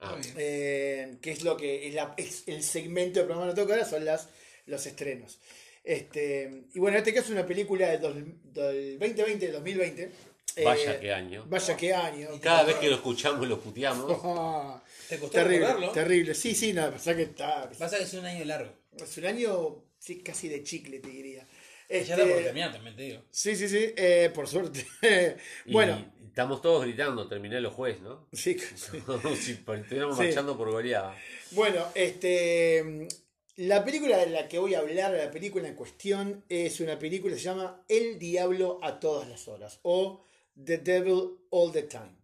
[0.01, 0.19] Ah.
[0.37, 3.75] Eh, que es lo que es, la- es el segmento del programa que nos toca
[3.75, 4.29] ahora, son las,
[4.67, 5.39] los estrenos.
[5.85, 10.11] Este, y bueno, en este caso es una película del, dos- del 2020, del 2020.
[10.57, 11.45] Eh, vaya qué año.
[11.49, 12.29] Vaya qué año.
[12.43, 14.07] Cada vez que lo escuchamos lo puteamos.
[15.09, 15.93] ¿Te costó terrible, recordarlo?
[15.93, 16.35] terrible.
[16.35, 17.71] Sí, sí, nada, pasa que está.
[17.79, 18.73] Pasa que es un año largo.
[19.03, 21.47] Es un año sí, casi de chicle, te diría.
[21.91, 23.23] Ya Este, está por terminar también, te digo.
[23.31, 24.87] sí, sí, sí, eh, por suerte.
[25.67, 28.29] Y bueno, estamos todos gritando, terminé los jueces, ¿no?
[28.33, 30.23] sí, si estuviéramos Sí.
[30.25, 31.17] marchando por goleada.
[31.53, 33.09] Bueno, este.
[33.57, 37.35] La película de la que voy a hablar, la película en cuestión, es una película
[37.35, 40.25] que se llama El Diablo a todas las horas o
[40.65, 42.17] The Devil All the Time.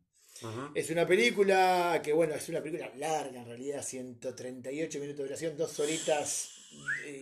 [0.75, 5.57] Es una película que, bueno, es una película larga en realidad, 138 minutos de duración,
[5.59, 6.53] dos horitas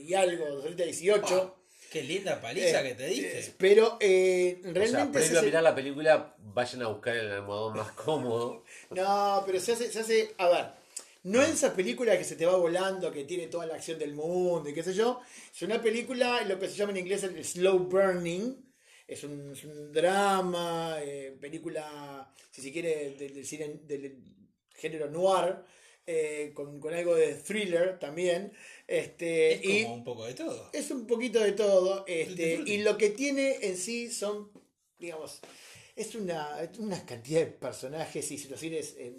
[0.07, 1.57] y algo, dos horitas 18.
[1.95, 3.39] Qué linda paliza Eh, que te diste.
[3.39, 7.17] eh, pero eh, O sea, realmente se previo a mirar la película, vayan a buscar
[7.17, 8.65] el almohadón más cómodo.
[8.91, 10.67] No, pero se hace, se hace, a ver,
[11.23, 14.13] no es esa película que se te va volando, que tiene toda la acción del
[14.13, 15.21] mundo y qué sé yo.
[15.55, 18.57] Es una película, lo que se llama en inglés el slow burning,
[19.07, 24.19] Es un, es un drama, eh, película, si se quiere, del, del cine del
[24.75, 25.63] género noir,
[26.07, 28.53] eh, con, con algo de thriller también.
[28.87, 30.71] Este, Es y como un poco de todo.
[30.73, 32.05] es un poquito de todo.
[32.07, 34.51] Este, y lo que tiene en sí son,
[34.99, 35.41] digamos,
[35.97, 39.15] es una, una cantidad de personajes y situaciones eh,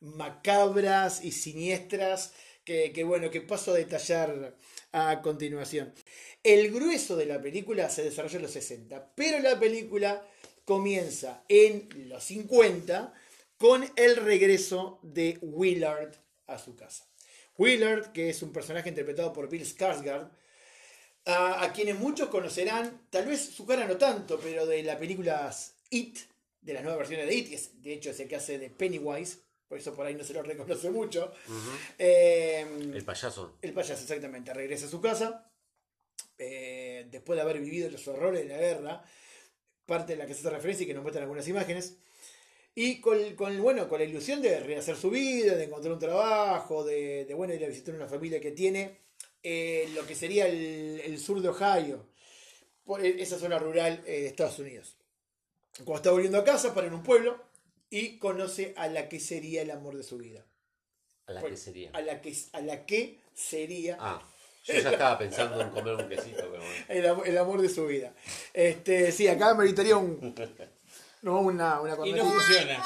[0.00, 2.32] macabras y siniestras
[2.64, 4.56] que, que, bueno, que paso a detallar
[4.92, 5.92] a continuación.
[6.42, 10.26] El grueso de la película se desarrolla en los 60, pero la película
[10.64, 13.12] comienza en los 50
[13.62, 16.16] con el regreso de Willard
[16.48, 17.06] a su casa.
[17.56, 20.28] Willard, que es un personaje interpretado por Bill Skarsgård,
[21.26, 25.76] a, a quienes muchos conocerán, tal vez su cara no tanto, pero de las películas
[25.90, 26.18] It,
[26.60, 28.68] de las nuevas versiones de It, que es, de hecho es el que hace de
[28.68, 31.32] Pennywise, por eso por ahí no se lo reconoce mucho.
[31.98, 33.58] Eh, El payaso.
[33.62, 35.52] el payaso, exactamente, regresa a su casa
[36.36, 39.04] eh, después de haber vivido los horrores de la guerra,
[39.86, 41.98] parte de la que se hace referencia y que nos muestran algunas imágenes.
[42.74, 46.84] Y con, con, bueno, con la ilusión de rehacer su vida, de encontrar un trabajo,
[46.84, 48.98] de, de bueno, ir a visitar una familia que tiene
[49.42, 52.06] eh, lo que sería el, el sur de Ohio,
[52.84, 54.96] por esa zona rural eh, de Estados Unidos.
[55.78, 57.42] Cuando está volviendo a casa, para en un pueblo
[57.90, 60.44] y conoce a la que sería el amor de su vida.
[61.26, 61.90] A la Bueno, que sería.
[61.92, 64.22] A la que, a la que sería Ah,
[64.64, 67.22] yo ya estaba pensando en comer un quesito, pero bueno.
[67.24, 68.14] el amor de su vida.
[68.52, 70.34] Este, sí, acá meritaría un.
[71.22, 72.24] No, una, una Y no cornetina.
[72.24, 72.84] funciona.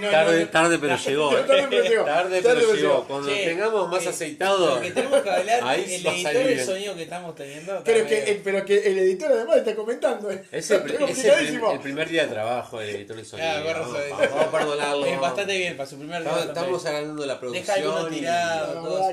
[0.00, 1.30] No, Tarde, tarde pero llegó.
[1.34, 2.04] Tarde pero llegó.
[2.04, 3.04] Tarde pero.
[3.06, 4.74] Cuando Che, tengamos más eh, aceitado.
[4.76, 6.66] Lo que tenemos que hablar, Ahí el editor bien.
[6.66, 7.82] sonido que estamos teniendo.
[7.84, 10.30] Pero que, el, pero que el editor además está comentando.
[10.30, 10.44] eh.
[10.52, 13.48] Es el, es el el primer día de trabajo del editor de sonido.
[13.48, 15.06] Ah, vamos, soy- vamos, vamos a perdonarlo.
[15.06, 16.30] Es bastante bien para su primer día.
[16.30, 17.76] Estamos, estamos ganando la Deja producción.
[17.76, 18.18] algunos y-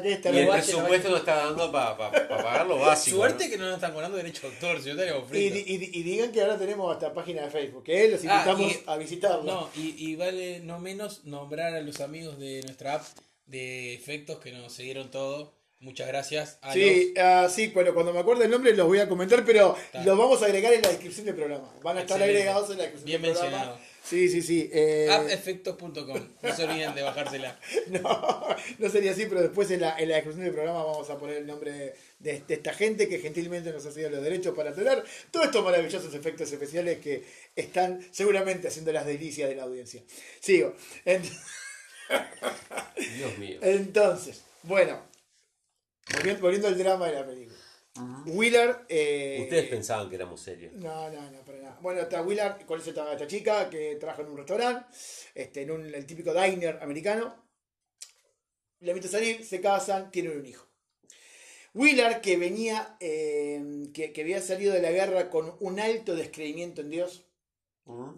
[0.05, 3.17] esta Y el presupuesto no está dando para pagar lo básico.
[3.17, 3.49] Suerte ¿no?
[3.51, 5.59] que no nos están cobrando derecho de autor, si no estaríamos Y, fritos.
[5.67, 8.83] y- y digan que ahora tenemos hasta página de Facebook, que los Ah, invitamos y-
[8.85, 9.51] a visitarla.
[9.53, 13.03] No, y, y vale no menos nombrar a los amigos de nuestra app
[13.45, 15.53] de efectos que nos siguieron todo.
[15.79, 19.09] Muchas gracias a Sí, ah, sí, bueno, cuando me acuerde el nombre los voy a
[19.09, 20.03] comentar, pero Está.
[20.03, 21.69] los vamos a agregar en la descripción del programa.
[21.83, 23.77] Van a estar agregados en la descripción Bien del programa.
[24.07, 24.69] Sí, sí, sí.
[24.71, 25.07] eh.
[26.43, 27.59] No se olviden de bajársela.
[27.87, 31.17] No, no sería así, pero después en la, en la descripción del programa vamos a
[31.17, 34.55] poner el nombre de, de- de esta gente que gentilmente nos ha cedido los derechos
[34.55, 37.23] para tener todos estos maravillosos efectos especiales que
[37.55, 40.01] están seguramente haciendo las delicias de la audiencia.
[40.39, 40.75] Sigo.
[43.17, 43.59] Dios mío.
[43.61, 45.01] Entonces, bueno,
[46.13, 47.57] volviendo, volviendo al drama de la película.
[48.25, 48.81] Willard.
[48.89, 50.73] eh, Ustedes pensaban que éramos serios.
[50.73, 51.44] no, no, no,
[51.81, 54.85] Bueno, está Willard, conoce a esta chica que trabaja en un restaurante,
[55.33, 57.43] este, en un, el típico diner americano.
[58.79, 60.65] Le invita a salir, se casan, tienen un hijo.
[61.73, 66.81] Willard, que venía, eh, que, que había salido de la guerra con un alto descreimiento
[66.81, 67.25] en Dios,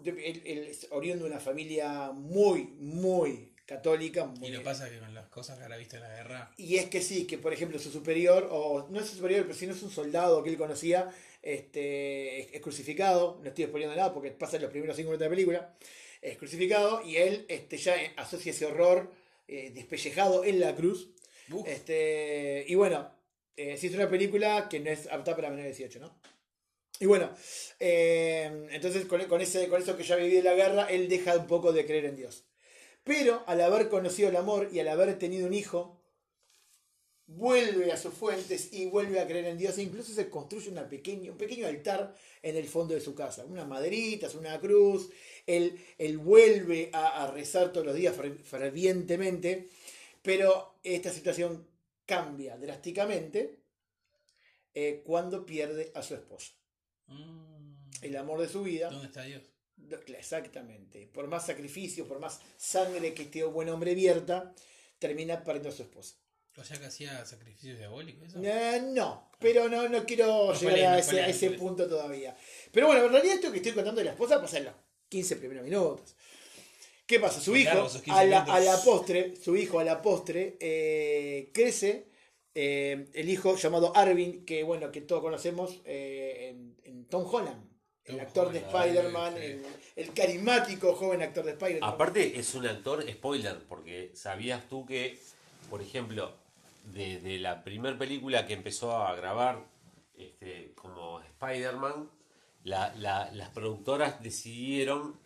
[0.02, 4.24] de- él, él es oriundo de una familia muy, muy católica.
[4.26, 6.54] muy- Y lo pasa que con las cosas que habrá visto en la guerra.
[6.56, 9.54] y es que sí, que por ejemplo su superior, o no es su superior, pero
[9.58, 11.10] si no es un soldado que él conocía,
[11.42, 15.20] este, es, es crucificado, no estoy exponiendo nada porque pasa en los primeros cinco minutos
[15.20, 15.76] de la película,
[16.20, 19.10] es crucificado y él este, ya asocia ese horror
[19.46, 21.10] eh, despellejado en la cruz.
[21.50, 23.10] Uf, Este, y bueno,
[23.56, 26.20] eh, sí es una película que no es apta para menores de 18, ¿no?
[27.00, 27.30] Y bueno,
[27.78, 31.36] eh, entonces con, con ese, con eso que ya viví de la guerra, él deja
[31.36, 32.44] un poco de creer en Dios.
[33.04, 35.97] Pero al haber conocido el amor y al haber tenido un hijo,
[37.28, 39.78] vuelve a sus fuentes y vuelve a creer en Dios.
[39.78, 43.44] E incluso se construye una pequeña, un pequeño altar en el fondo de su casa.
[43.44, 45.10] Unas maderitas, una cruz.
[45.46, 49.68] Él, él vuelve a, a rezar todos los días fer- fervientemente.
[50.22, 51.66] Pero esta situación
[52.06, 53.58] cambia drásticamente
[54.74, 56.52] eh, cuando pierde a su esposa.
[57.08, 58.90] mm, El amor de su vida.
[58.90, 59.42] ¿Dónde está Dios?
[60.08, 61.06] Exactamente.
[61.12, 64.54] Por más sacrificio, por más sangre que este buen hombre vierta,
[64.98, 66.16] termina perdiendo a su esposa.
[66.58, 68.28] O sea que hacía sacrificios diabólicos.
[68.28, 68.40] ¿eso?
[68.42, 72.36] Eh, no, pero no, no quiero No llegar a ese, a punto todavía.
[72.72, 74.74] Pero bueno, en realidad esto que estoy contando de la esposa pasa en los
[75.08, 76.16] 15 primeros minutos.
[77.06, 77.40] ¿Qué pasa?
[77.40, 80.58] Su hijo, largos esos 15 a la, a la postre, su hijo a la postre,
[80.60, 82.08] eh, crece,
[82.54, 87.64] eh, el hijo llamado Arvin, que bueno, que todos conocemos eh, en, en Tom Holland,
[88.04, 89.62] el Tom actor de Spider-Man, el,
[89.96, 91.88] el carismático joven actor de Spider-Man.
[91.88, 95.18] Aparte es un actor spoiler, porque sabías tú que,
[95.70, 96.36] por ejemplo,
[96.92, 99.66] desde la primera película que empezó a grabar
[100.16, 102.10] este, como Spider-Man,
[102.64, 105.18] la- la- las productoras decidieron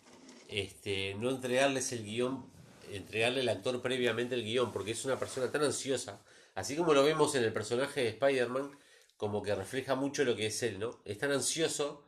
[0.49, 2.45] este, no entregarles el guion,
[2.91, 6.21] entregarle al actor previamente el guion, porque es una persona tan ansiosa,
[6.55, 8.71] así como lo vemos en el personaje de Spider-Man,
[9.17, 10.99] como que refleja mucho lo que es él, ¿no?
[11.05, 12.05] Es tan ansioso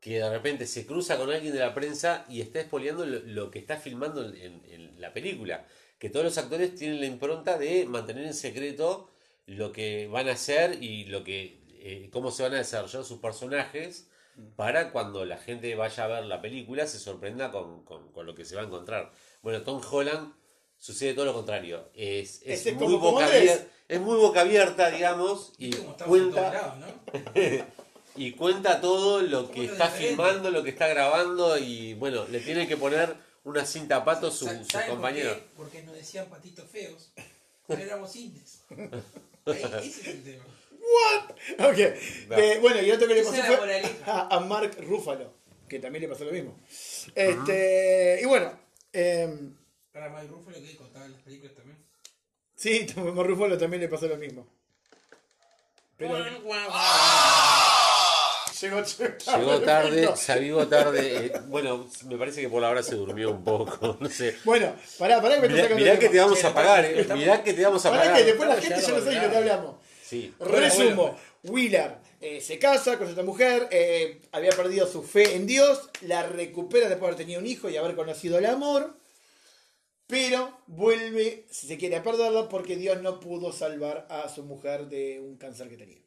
[0.00, 3.58] que de repente se cruza con alguien de la prensa y está expoliando lo, que
[3.58, 5.66] está filmando en la película.
[5.98, 9.10] Que todos los actores tienen la impronta de mantener en secreto
[9.46, 13.18] lo que van a hacer y lo que eh, cómo se van a desarrollar sus
[13.18, 14.08] personajes
[14.56, 18.34] para cuando la gente vaya a ver la película se sorprenda con, con- con lo
[18.34, 19.10] que se va a encontrar.
[19.42, 20.32] Bueno, Tom Holland
[20.76, 21.88] sucede todo lo contrario.
[21.94, 25.70] Es, es muy boca abierta, es muy boca abierta, digamos, y
[26.06, 27.42] cuenta, lados, ¿no?
[28.16, 32.68] y cuenta todo lo que está filmando, lo que está grabando y bueno, le tiene
[32.68, 33.16] que poner
[33.48, 35.40] una cinta a pato su, Sa- su ¿saben por?
[35.56, 37.10] Porque nos decían patitos feos.
[37.66, 38.60] Pero éramos indies.
[39.46, 40.44] Ese es el tema.
[41.68, 41.78] Ok.
[41.78, 45.32] Eh, bueno, y otro que le pasó fue a, a Mark Ruffalo,
[45.68, 46.58] que también le pasó lo mismo.
[47.14, 48.58] Este, y bueno,
[48.92, 49.54] em,
[49.92, 51.78] Para Mike Ruffalo que contaba en las películas también.
[52.54, 54.46] sí, a Mark Ruffalo también le pasó lo mismo.
[55.96, 56.16] Pero
[58.60, 61.26] llegó, Llegó tarde, se avivó tarde.
[61.26, 64.36] eh, bueno, me parece que por la hora se durmió un poco, no sé.
[64.44, 67.00] Bueno, pará, pará que me Mirá, mirá que te vamos a pagar, eh.
[67.00, 68.18] estamos- Mirá que te vamos a Pará pagar.
[68.18, 69.76] que después la gente ya no sabe de lo que hablamos.
[70.04, 70.34] Sí.
[70.40, 75.88] Resumo, Willard eh, se casa con esta mujer, eh, había perdido su fe en Dios,
[76.00, 78.96] la recupera después de haber tenido un hijo y haber conocido el amor,
[80.06, 84.86] pero vuelve, si se quiere, a perderlo porque Dios no pudo salvar a su mujer
[84.88, 85.98] de un cáncer que tenía.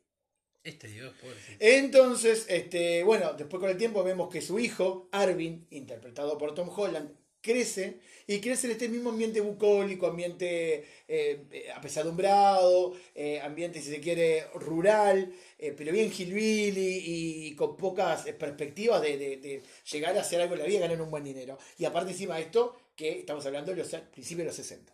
[0.63, 1.57] Este Dios, pobrecito.
[1.59, 6.69] Entonces, este, bueno, después con el tiempo vemos que su hijo, Arvin, interpretado por Tom
[6.75, 7.09] Holland,
[7.41, 13.89] crece y crece en este mismo ambiente bucólico, ambiente eh, eh, apesadumbrado, eh, ambiente, si
[13.89, 15.33] se quiere, rural,
[15.75, 17.01] pero bien hillbilly
[17.47, 20.81] y con pocas perspectivas de, de- de llegar a hacer algo en la vida y
[20.81, 21.57] ganar un buen dinero.
[21.79, 24.93] Y aparte encima de esto, que estamos hablando de los principios de los 60.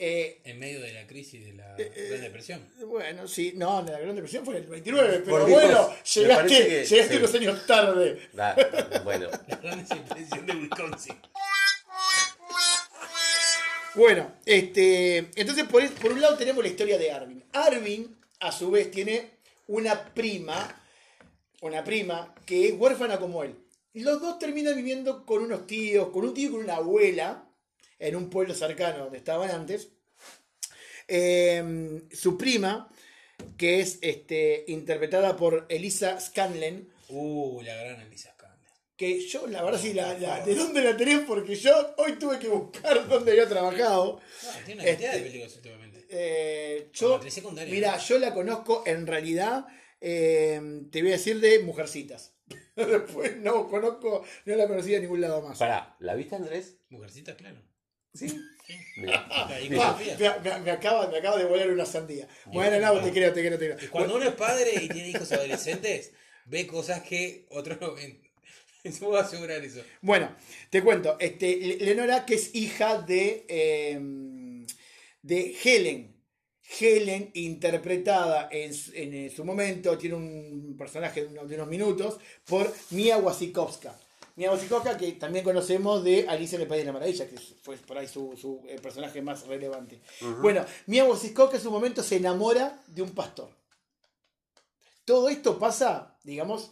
[0.00, 2.64] Eh, En medio de la crisis de la eh, Gran Depresión.
[2.86, 6.84] bueno, sí, no, la Gran Depresión fue en el 29, pero Por bueno, llegaste, que-
[6.84, 7.16] llegaste sí.
[7.16, 8.28] unos años tarde.
[9.02, 11.16] Bueno, La Gran Depresión de Wisconsin.
[13.94, 17.44] Bueno, este, entonces por, es- por un lado tenemos la historia de Arvin.
[17.52, 19.30] Arvin, a su vez, tiene
[19.66, 20.80] una prima,
[21.60, 23.56] una prima que es huérfana como él.
[23.94, 27.47] Y los dos terminan viviendo con unos tíos, con un tío y con una abuela,
[27.98, 29.88] en un pueblo cercano donde estaban antes.
[31.06, 32.88] Eh, su prima,
[33.56, 38.58] que es este, interpretada por Elisa Scanlon, Uh, la gran Elisa Scanlon.
[38.94, 41.20] que yo, la verdad, sí, la, la- ¿de dónde la tenés?
[41.20, 44.20] Porque yo hoy tuve que buscar dónde había trabajado.
[44.42, 46.06] No, tiene una cantidad Este- de películas últimamente.
[46.10, 47.20] Eh, yo,
[47.70, 49.66] mira, yo la conozco en realidad,
[50.02, 52.34] eh, te voy a decir de Mujercitas.
[52.76, 55.58] Después no conozco, no la conocí de ningún lado más.
[55.58, 56.76] pará, ¿la viste Andrés?
[56.90, 57.62] Mujercita, claro.
[58.14, 58.26] Sí.
[59.08, 62.28] Ah, me, me- me acaba, me acaba de volar una sandía.
[62.46, 63.90] Bueno, no, te creo, te creo, te Y creo.
[63.90, 66.12] cuando uno es padre y tiene hijos adolescentes,
[66.46, 68.20] ve cosas que otros no ven.
[68.84, 69.82] Se puedo asegurar eso.
[70.00, 70.34] Bueno,
[70.70, 73.98] te cuento, este, Le- Lenora, que es hija de, eh,
[75.22, 76.14] de Helen.
[76.80, 82.18] Helen, interpretada en, su- en, su momento, tiene un personaje de unos, de unos minutos,
[82.44, 83.98] por Mia Wasikowska.
[84.38, 87.76] Mia Wasikowska, que también conocemos de Alicia en el País de la Maravilla, que fue
[87.78, 90.00] por ahí su, su, eh, personaje más relevante.
[90.40, 93.50] Bueno, Mia Wasikowska en su momento se enamora de un pastor.
[95.04, 96.70] Todo esto pasa, digamos,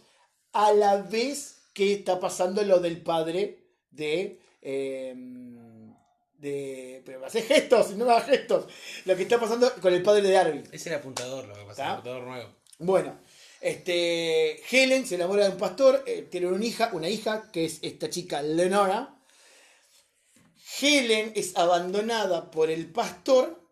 [0.53, 3.59] a la vez que está pasando lo del padre
[3.91, 4.39] de.
[4.61, 5.13] eh,
[6.37, 8.67] de pero hace gestos, no hagas gestos.
[9.03, 10.63] Lo que está pasando con el padre de Arvin.
[10.71, 12.49] Es el apuntador lo que pasa, el apuntador nuevo.
[12.79, 13.19] Bueno,
[13.61, 17.79] este, Helen se enamora de un pastor, eh, tiene una hija, una hija que es
[17.81, 19.15] esta chica Lenora.
[20.79, 23.67] Helen es abandonada por el pastor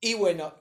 [0.00, 0.52] y bueno,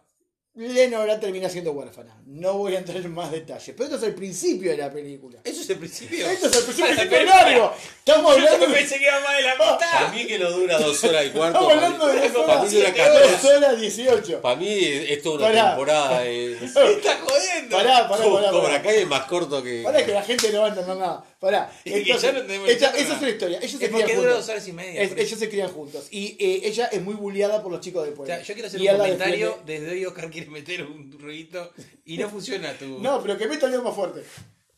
[0.53, 2.21] Lenora termina siendo huérfana.
[2.27, 5.39] No voy a entrar en más detalles, pero esto es el principio de la película.
[5.43, 6.27] ¿Eso es el principio?
[6.27, 7.73] Esto es el principio, La es largo.
[7.99, 10.13] Estamos hablando Yo pensé que iba más de la Para mitad.
[10.13, 11.59] mí que no dura dos horas y cuarto.
[11.59, 13.31] estamos Para mí, hablando de dos para mí dura horas, 14.
[13.31, 14.41] dos horas 18.
[14.41, 15.69] Para mí es toda una Pará.
[15.69, 16.19] temporada.
[16.25, 17.77] Me está jodiendo.
[17.77, 18.49] Pará, pará, pará.
[18.51, 18.81] Cobra.
[18.81, 19.81] Kai es más corto que.
[19.83, 21.23] Pará que la gente no va a entender nada.
[21.39, 21.71] Pará.
[21.85, 22.67] Y que Entonces, ya no nada.
[22.97, 23.57] esa es una historia.
[23.59, 24.47] Ellos se Es porque crían dura juntos.
[24.47, 25.01] dos horas y media.
[25.03, 26.07] Es- ellos se crían juntos.
[26.09, 28.33] Y eh, ella es muy bulliada por los chicos del O pueblo.
[28.33, 29.73] sea, yo quiero hacer Y un comentario defiende.
[29.79, 31.71] desde hoy Oscar quiere meter un ruidito
[32.03, 32.99] y no funciona tu...
[32.99, 34.23] No, pero que meta el dedo más fuerte.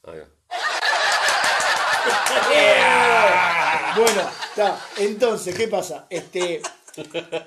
[0.04, 0.28] Ahí va.
[3.98, 4.80] Bueno, está.
[4.98, 6.06] Entonces, ¿qué pasa?
[6.10, 6.62] Este,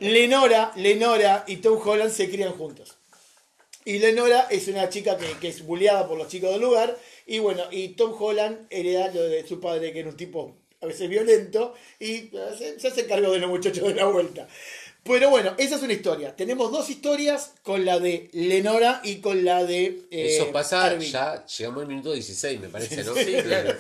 [0.00, 2.96] Lenora, Lenora y Tom Holland se crían juntos.
[3.84, 6.96] Y Lenora es una chica que, que es bulleada por los chicos del lugar.
[7.26, 10.86] Y bueno, y Tom Holland hereda lo de su padre, que era un tipo a
[10.86, 14.48] veces violento, y eh, se, se hace cargo de los muchachos de la vuelta.
[15.02, 16.36] Pero bueno, esa es una historia.
[16.36, 20.02] Tenemos dos historias con la de Lenora y con la de.
[20.10, 21.10] eh, Eso pasa, Arvin.
[21.10, 23.14] ya llegamos al minuto 16, me parece, ¿no?
[23.24, 23.74] Sí, claro.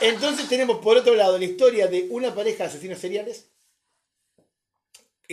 [0.00, 3.46] Entonces tenemos por otro lado la historia de una pareja de asesinos seriales.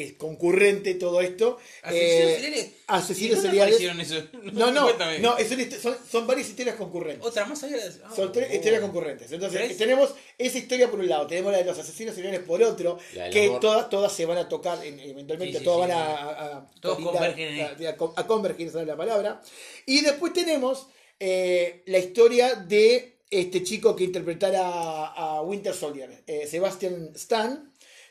[0.04, 1.58] Es concurrente todo esto.
[1.82, 2.72] ¿Asesinos Eh, seriales?
[2.88, 4.12] asesinos ¿Y dónde seriales.
[4.12, 4.28] eso?
[4.54, 4.90] No, no,
[5.20, 7.26] no, es una histo- son, son varias historias concurrentes.
[7.26, 8.56] Otra más allá de ah, Son tres oh.
[8.56, 9.32] historias concurrentes.
[9.32, 9.78] Entonces, ¿Tres?
[9.78, 12.98] tenemos esa historia por un lado, tenemos la de los asesinos seriales por otro,
[13.32, 16.14] que todas, todas se van a tocar, en- eventualmente Sí, sí, todas sí, van sí.
[16.14, 17.86] a, a- a Todos colindar, convergen ahí.
[17.86, 19.42] a, a- a convergir, esa es la palabra.
[19.86, 20.88] Y después tenemos
[21.20, 27.69] eh, la historia de este chico que interpretara a, a Winter Soldier, eh, Sebastian Stan,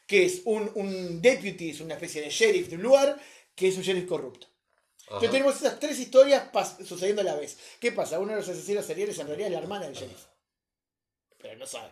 [0.08, 3.20] que es un, un deputy, es una especie de sheriff de un lugar,
[3.54, 4.46] que es un sheriff corrupto.
[4.46, 5.16] Ajá.
[5.16, 6.50] Entonces tenemos esas tres historias
[6.84, 7.58] sucediendo a la vez.
[7.78, 8.18] ¿Qué pasa?
[8.18, 10.24] Uno de los asesinos seriales en realidad es la hermana del sheriff.
[11.36, 11.90] Pero no sabe.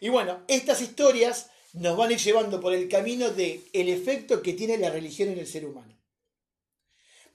[0.00, 4.40] Y bueno, estas historias nos van a ir llevando por el camino de el efecto
[4.40, 6.00] que tiene la religión en el ser humano.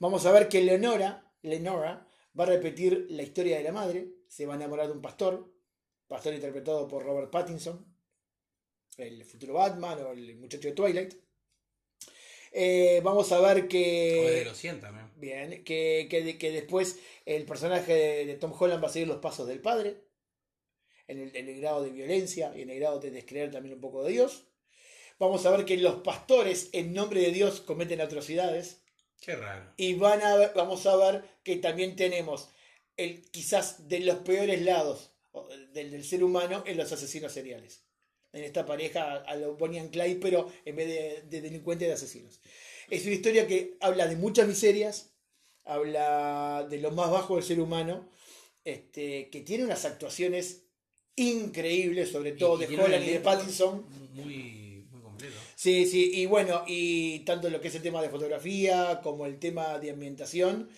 [0.00, 2.06] Vamos a ver que Leonora, Lenora
[2.38, 5.54] va a repetir la historia de la madre, se va a enamorar de un pastor,
[6.08, 7.95] pastor interpretado por Robert Pattinson,
[8.96, 11.14] el futuro Batman o el muchacho de Twilight.
[12.52, 14.24] Eh, vamos a ver que...
[14.24, 15.10] O de los 100 también.
[15.16, 19.18] Bien, que, que, que después el personaje de, de Tom Holland va a seguir los
[19.18, 20.02] pasos del padre,
[21.08, 23.80] en el, en el grado de violencia y en el grado de descreer también un
[23.80, 24.44] poco de Dios.
[25.18, 28.82] Vamos a ver que los pastores en nombre de Dios cometen atrocidades.
[29.20, 29.72] Qué raro.
[29.76, 32.50] Y van a ver- vamos a ver que también tenemos
[32.96, 35.12] el, quizás de los peores lados
[35.72, 37.85] del, del ser humano en los asesinos seriales.
[38.36, 41.94] En esta pareja a lo Bonnie and Clyde, pero en vez de, de delincuentes de
[41.94, 42.40] asesinos.
[42.90, 45.14] Es una historia que habla de muchas miserias,
[45.64, 48.08] habla de lo más bajo del ser humano,
[48.64, 50.64] este, que tiene unas actuaciones
[51.16, 53.86] increíbles, sobre todo Y- de Holland y de Pattinson.
[54.12, 55.36] Muy, muy completo.
[55.54, 59.38] Sí, sí, y bueno, y tanto lo que es el tema de fotografía como el
[59.38, 60.68] tema de ambientación,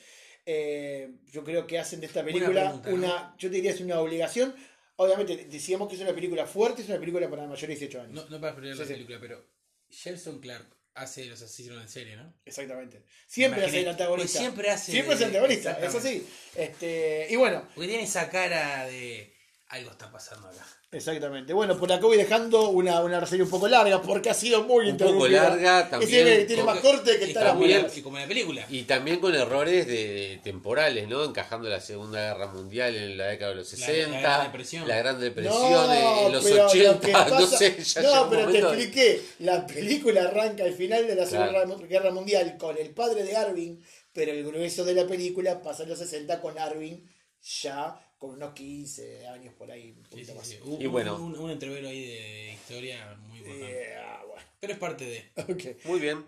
[0.46, 3.36] eh, yo creo que hacen de esta película una, pregunta, ¿no?
[3.36, 4.54] yo te diría es una obligación.
[5.01, 8.14] Obviamente decíamos que es una película fuerte, es una película para mayores de 18 años.
[8.14, 8.92] No, no para spoilear Sí, la sí.
[8.94, 9.44] película, pero
[9.90, 12.34] Gelson Clark hace los asesinos en serie, ¿no?
[12.44, 13.05] Exactamente.
[13.28, 14.32] Siempre hace el antagonista.
[14.32, 16.26] Pues siempre hace Siempre es el antagonista, es así.
[16.57, 19.32] Este, y bueno, Porque tiene esa cara de
[19.70, 20.64] algo está pasando acá.
[20.92, 21.52] exactamente.
[21.52, 24.88] Bueno, por acá voy dejando una, una reseña un poco larga porque ha sido muy
[24.88, 25.42] Un poco interrumpida.
[25.50, 26.10] larga Ese también.
[26.10, 27.88] tiene, tiene más corte que está la.
[27.94, 28.64] Y como en la película.
[28.70, 31.22] Y también con errores de, de temporales, ¿no?
[31.22, 34.88] Encajando la Segunda Guerra Mundial en la década de los La- la 60, Gran Depresión.
[34.88, 38.30] la Gran Depresión en los pero lo 80, que no pasa- sé, ya no, un
[38.30, 39.22] pero momento- te expliqué.
[39.40, 41.78] La película arranca al final de la Segunda Claro.
[41.86, 45.90] Guerra Mundial con el padre de Arvin, pero el grueso de la película pasa en
[45.90, 47.06] los 60 con Arvin
[47.42, 50.46] ya con unos 15 años por ahí, un Sí, poquito sí, más.
[50.48, 50.58] sí.
[50.64, 51.16] Un, Y bueno.
[51.16, 53.72] un, un entrevero ahí de historia muy importante.
[53.72, 55.30] Yeah, bueno, Pero es parte de.
[55.42, 55.84] ok.
[55.86, 56.24] Muy bien.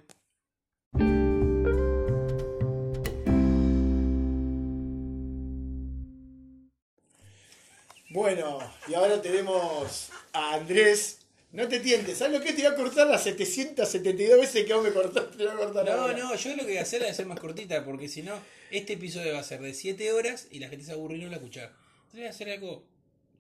[8.11, 11.19] Bueno, y ahora tenemos a Andrés.
[11.53, 14.85] No te tientes, ¿sabes lo que te iba a cortar las 772 veces que vos
[14.85, 15.37] me cortaste?
[15.37, 16.17] Te voy a cortar No, ahora.
[16.17, 18.39] no, yo lo que voy a hacer es hacer más cortita, porque si no,
[18.71, 21.29] este episodio va a ser de 7 horas y la gente se aburre y no
[21.29, 21.73] la escuchar.
[22.13, 22.85] Voy a hacer algo.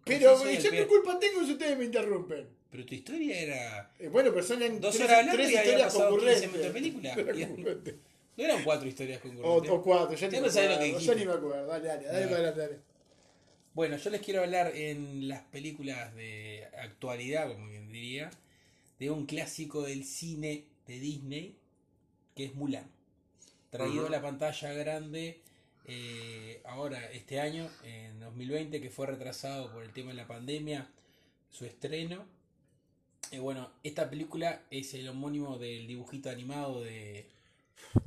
[0.04, 2.48] Pero y yo qué culpa tengo si ustedes me interrumpen.
[2.70, 3.92] Pero tu historia era.
[3.98, 6.48] Eh, bueno, pero son en Dos tres, horas hablando tres y había historias pasado 15
[6.50, 6.52] concurrentes.
[6.52, 7.94] minutos de película.
[8.36, 9.70] No eran cuatro historias O, concurrentes.
[9.70, 11.16] o cuatro, ya no sabés lo que dijiste.
[11.16, 11.66] ni me acuerdo.
[11.66, 12.52] Dale, dale, dale, No.
[12.52, 12.78] dale.
[13.74, 18.30] Bueno, yo les quiero hablar en las películas de actualidad, como quien diría,
[18.98, 21.56] de un clásico del cine de Disney,
[22.34, 22.90] que es Mulan.
[23.68, 25.40] Traído a la pantalla grande
[25.92, 30.88] eh, ahora, este año, en 2020, que fue retrasado por el tema de la pandemia,
[31.48, 32.24] su estreno.
[33.32, 37.26] Eh, bueno, esta película es el homónimo del dibujito animado de,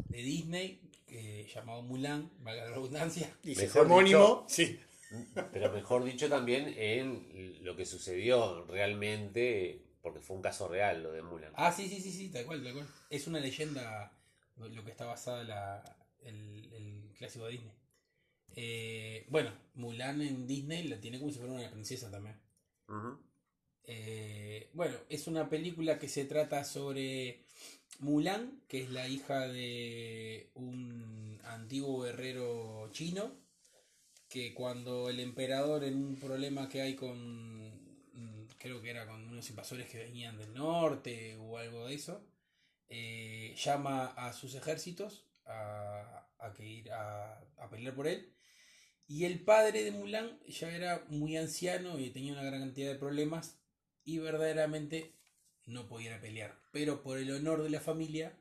[0.07, 0.79] de Disney,
[1.09, 3.35] eh, llamado Mulan, valga la redundancia.
[3.43, 4.79] Dice Mejor homónimo, sí.
[5.51, 11.11] Pero mejor dicho también en lo que sucedió realmente, porque fue un caso real lo
[11.11, 11.51] de Mulan.
[11.55, 12.87] Ah, sí, sí, sí, sí, tal cual, tal cual.
[13.09, 14.13] Es una leyenda
[14.55, 17.72] lo que está basada la, el, el clásico de Disney.
[18.55, 22.35] Eh, bueno, Mulan en Disney la tiene como si fuera una princesa también.
[23.85, 27.45] Eh, bueno, es una película que se trata sobre
[27.99, 33.31] Mulan, que es la hija de un antiguo guerrero chino,
[34.29, 39.23] que cuando el emperador en un problema que hay con, mm, creo que era con
[39.29, 42.21] unos invasores que venían del norte o algo de eso,
[42.89, 48.33] eh, llama a sus ejércitos a, a que ir a, a pelear por él
[49.07, 52.99] Y el padre de Mulan ya era muy anciano y tenía una gran cantidad de
[52.99, 53.57] problemas
[54.05, 55.13] y verdaderamente
[55.65, 56.57] no podía pelear.
[56.71, 58.37] Pero por el honor de la familia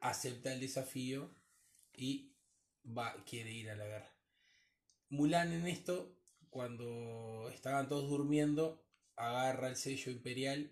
[0.00, 1.30] acepta el desafío
[1.92, 2.32] y
[2.86, 4.12] va, quiere ir a la guerra.
[5.10, 6.16] Mulan en esto,
[6.50, 8.84] cuando estaban todos durmiendo,
[9.16, 10.70] agarra el sello imperial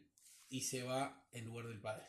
[0.49, 2.05] y se va en lugar del padre.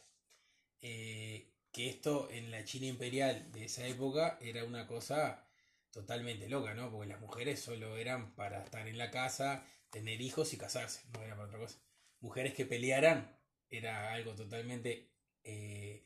[0.81, 5.47] Eh, que esto en la China imperial de esa época era una cosa
[5.93, 6.91] totalmente loca, ¿no?
[6.91, 11.21] Porque las mujeres solo eran para estar en la casa, tener hijos y casarse, no
[11.21, 11.79] era para otra cosa.
[12.19, 13.37] Mujeres que pelearan
[13.69, 15.11] era algo totalmente
[15.43, 16.03] eh,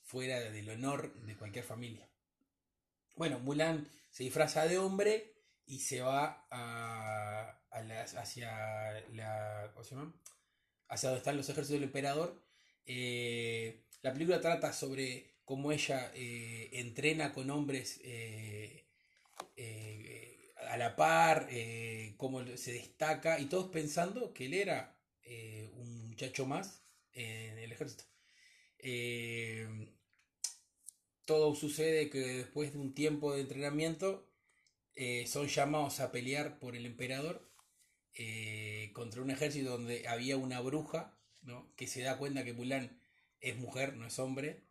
[0.00, 2.08] fuera del honor de cualquier familia.
[3.14, 5.34] Bueno, Mulan se disfraza de hombre
[5.66, 7.78] y se va a, a
[8.18, 9.70] hacia la.
[9.74, 10.14] ¿Cómo se llama?
[10.88, 12.42] Hacia donde están los ejércitos del emperador.
[12.86, 18.00] Eh, la película trata sobre cómo ella eh, entrena con hombres
[19.56, 25.70] eh, a la par, eh, cómo se destaca, y todos pensando que él era eh,
[25.74, 26.82] un muchacho más
[27.12, 28.04] en el ejército.
[31.24, 34.30] Todo sucede que después de un tiempo de entrenamiento
[35.26, 37.50] son llamados a pelear por el emperador
[38.92, 41.72] contra un ejército donde había una bruja ¿no?
[41.76, 43.00] que se da cuenta que Mulan
[43.40, 44.64] es mujer, no es hombre,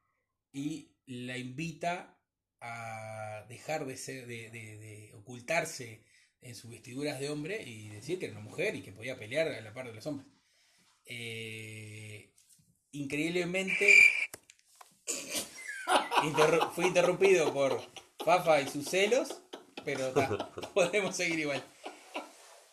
[0.51, 2.14] y la invita
[2.61, 6.03] a dejar de ser, de, de- de ocultarse
[6.41, 9.47] en sus vestiduras de hombre y decir que era una mujer y que podía pelear
[9.47, 10.27] a la par de los hombres.
[11.05, 12.31] Eh,
[12.91, 13.93] increíblemente
[16.23, 17.81] interru- fui interrumpido por
[18.23, 19.41] Fafa y sus celos,
[19.83, 21.63] pero ta, podemos seguir igual.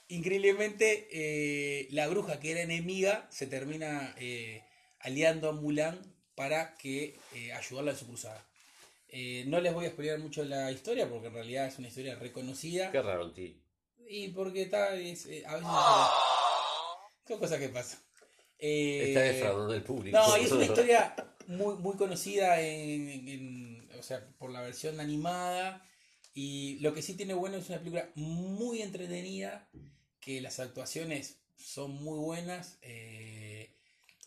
[0.08, 4.62] Increíblemente, eh, la bruja que era enemiga se termina eh,
[5.00, 6.00] aliando a Mulan
[6.34, 7.18] para que
[7.54, 8.46] ayudarla en su cruzada.
[9.14, 12.16] Eh, no les voy a explicar mucho la historia porque en realidad es una historia
[12.16, 12.90] reconocida.
[12.90, 13.52] Qué raro, tío.
[14.08, 15.68] Y porque está, es, eh, a veces
[17.28, 18.00] son cosas que pasan.
[18.58, 20.16] Eh, Está defraudando el público.
[20.16, 21.14] no, y es una historia
[21.46, 25.86] muy, muy conocida en, en- o sea, por la versión animada.
[26.34, 29.68] Y lo que sí tiene bueno es una película muy entretenida,
[30.20, 33.76] que las actuaciones son muy buenas, eh,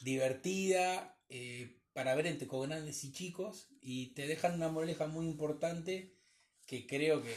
[0.01, 5.25] divertida, eh, para ver entre con grandes y chicos, y te dejan una moraleja muy
[5.25, 6.13] importante,
[6.67, 7.33] que creo que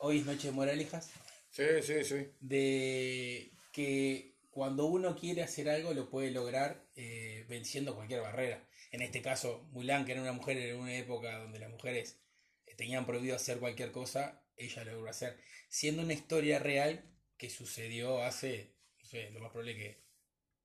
[0.00, 1.10] hoy es noche de moralejas,
[1.50, 2.26] Sí, sí, sí.
[2.40, 8.68] de que cuando uno quiere hacer algo lo puede lograr eh, venciendo cualquier barrera.
[8.90, 12.20] En este caso, Mulan, que era una mujer en una época donde las mujeres
[12.66, 15.38] eh, tenían prohibido hacer cualquier cosa, ella lo logró hacer.
[15.70, 17.02] Siendo una historia real
[17.38, 20.04] que sucedió hace, no sé, lo más probable que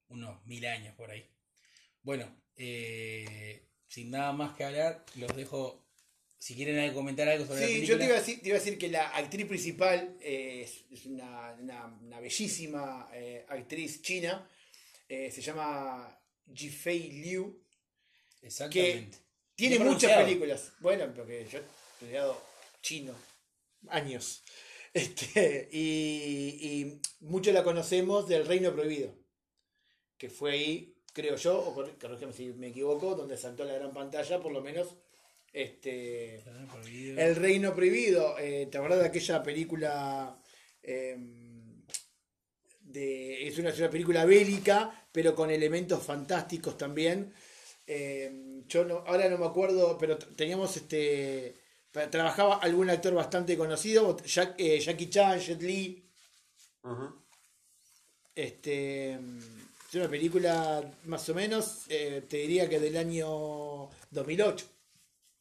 [0.10, 1.32] unos mil años por ahí.
[2.02, 2.26] Bueno,
[2.58, 5.84] eh, sin nada más que hablar, los dejo.
[6.40, 7.94] Si quieren comentar algo sobre la Sí, película.
[7.94, 10.86] yo te iba, a decir, te iba a decir que la actriz principal eh, es,
[10.92, 14.48] es una, una- una bellísima eh, actriz china.
[15.10, 16.20] eh, se llama
[16.54, 17.64] Jifei Liu.
[18.42, 19.18] Exactamente.
[19.56, 20.74] Tiene muchas películas.
[20.80, 22.42] Bueno, porque yo he estudiado
[22.82, 23.14] chino
[23.90, 24.44] años.
[24.94, 29.14] Este, y, y mucho la conocemos del Reino Prohibido.
[30.18, 33.74] Que fue ahí, creo yo, o corrí- corrígeme si me equivoco, donde saltó a la
[33.74, 34.96] gran pantalla, por lo menos.
[35.52, 37.20] Este, Prohibido.
[37.20, 40.40] el Reino Prohibido, eh, ¿te acuerdas de aquella película?
[40.84, 41.18] eh,
[42.82, 47.34] de, es, una, es una película bélica, pero con elementos fantásticos también.
[47.86, 51.56] Eh, yo no, ahora no me acuerdo, pero teníamos este.
[52.12, 56.06] Trabajaba algún actor bastante conocido, Jack- eh, Jackie Chan, Jet Li.
[56.84, 57.16] Ujú.
[58.36, 59.18] Este,
[59.90, 64.66] es una película más o menos, eh, te diría que del año 2008.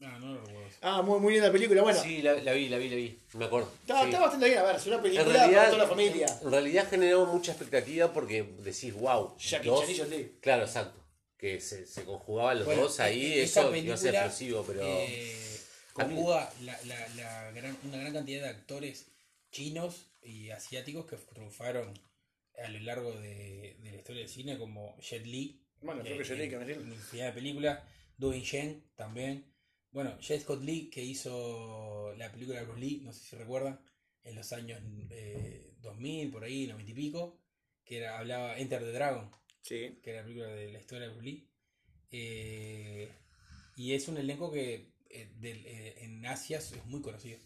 [0.03, 0.67] Ah, no lo recuerdo.
[0.83, 1.81] Ah, muy, muy linda película.
[1.83, 3.19] Bueno, Sí, la, la vi, la vi, la vi.
[3.33, 3.73] Me acuerdo.
[3.81, 4.05] está, Sí.
[4.07, 4.59] está bastante bien.
[4.59, 6.39] A ver, es una película realidad, para toda la familia.
[6.43, 9.37] en realidad generó mucha expectativa porque decís, wow.
[9.39, 10.25] Jackie dos- Chan y.
[10.41, 11.01] Claro, exacto.
[11.39, 14.27] Que se, se conjugaban los Bueno, dos ahí, e- esa eso iba a ser película,
[14.27, 14.81] explosivo, pero.
[14.85, 15.61] eh,
[15.95, 19.07] conjuga la, la, la gran, una gran cantidad de actores
[19.51, 21.93] chinos y asiáticos que triunfaron
[22.65, 25.63] a lo largo de, de la historia del cine, como Jet Li.
[25.83, 27.83] Bueno, creo que Jet Li, que me infinidad de películas.
[28.17, 29.53] Du Shen también.
[29.91, 33.81] Bueno, Jet Scott Lee, que hizo la película de Bruce Lee, no sé si recuerdan,
[34.25, 34.81] en los años
[35.11, 37.41] eh, 2000, por ahí, 90 y pico,
[37.85, 39.31] que era, hablaba Enter the Dragon
[39.63, 39.99] Sí.
[40.03, 41.49] que era la película de la historia de Bruce Lee.
[42.11, 43.09] Eh,
[43.77, 47.39] y es un elenco que eh, del- eh, en Asia es muy conocido.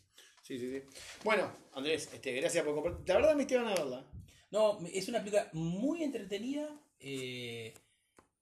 [0.43, 0.83] Sí, sí, sí.
[1.25, 3.09] Bueno, Andrés, este, gracias por compartir.
[3.09, 4.07] La verdad me estoy a verla.
[4.51, 7.73] No, es una película muy entretenida eh,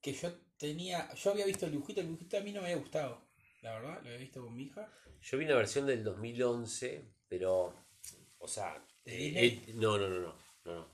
[0.00, 2.80] que yo tenía, yo había visto el dibujito, el dibujito a mí no me había
[2.80, 3.20] gustado,
[3.62, 4.90] la verdad, lo había visto con mi hija.
[5.22, 7.74] Yo vi una versión del 2011, pero
[8.38, 10.34] o sea, ¿De eh, eh, no, no, no, no,
[10.64, 10.86] no, no.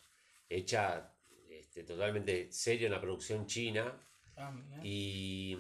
[0.48, 1.12] hecha
[1.48, 3.92] este, totalmente seria, una producción china.
[4.36, 4.52] Ah.
[4.82, 5.56] Y,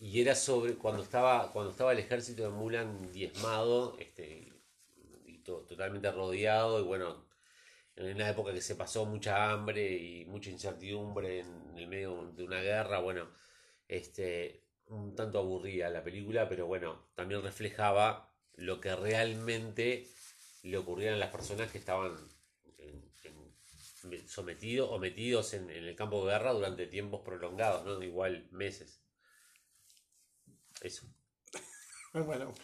[0.00, 4.52] y era sobre cuando estaba cuando estaba el ejército de Mulan diezmado este,
[5.26, 7.25] y to- totalmente rodeado y bueno
[7.96, 12.44] en una época que se pasó mucha hambre y mucha incertidumbre en el medio de
[12.44, 13.28] una guerra bueno
[13.88, 20.08] este un tanto aburrida la película pero bueno también reflejaba lo que realmente
[20.62, 22.16] le ocurrían a las personas que estaban
[22.78, 28.02] en- en- sometidos o metidos en, en el campo de guerra durante tiempos prolongados, ¿no?
[28.02, 29.02] Igual meses.
[30.82, 31.06] Eso.
[32.14, 32.54] Bueno,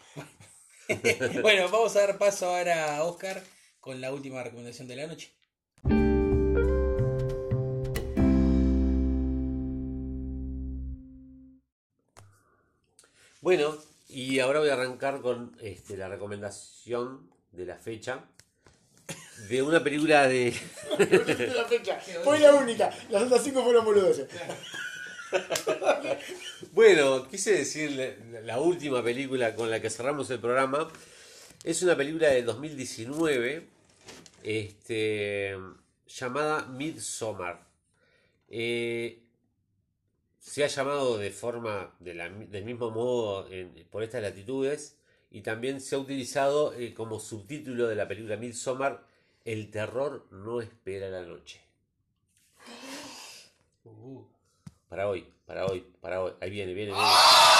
[1.42, 3.42] bueno, vamos a dar paso ahora a Oscar
[3.82, 5.32] con la última recomendación de la noche.
[13.40, 13.76] Bueno,
[14.08, 18.24] y ahora voy a arrancar con este, la recomendación de la fecha
[19.48, 20.54] de una película de...
[21.56, 21.98] la fecha.
[22.22, 22.88] Fue la única.
[23.10, 24.28] Las otras cinco fueron boludeces.
[26.70, 30.88] Bueno, quise decir la, la última película con la que cerramos el programa.
[31.64, 33.68] Es una película de 2019
[34.42, 35.56] este,
[36.08, 37.64] llamada Midsommar.
[38.48, 39.22] Eh,
[40.40, 44.96] se ha llamado de forma de la- del mismo modo en- por estas latitudes
[45.30, 49.04] y también se ha utilizado eh, como subtítulo de la película Midsommar
[49.44, 51.60] El terror no espera la noche.
[53.84, 54.22] Uh,
[54.88, 56.32] Para hoy, para hoy, para hoy.
[56.40, 57.06] Ahí viene, viene, viene.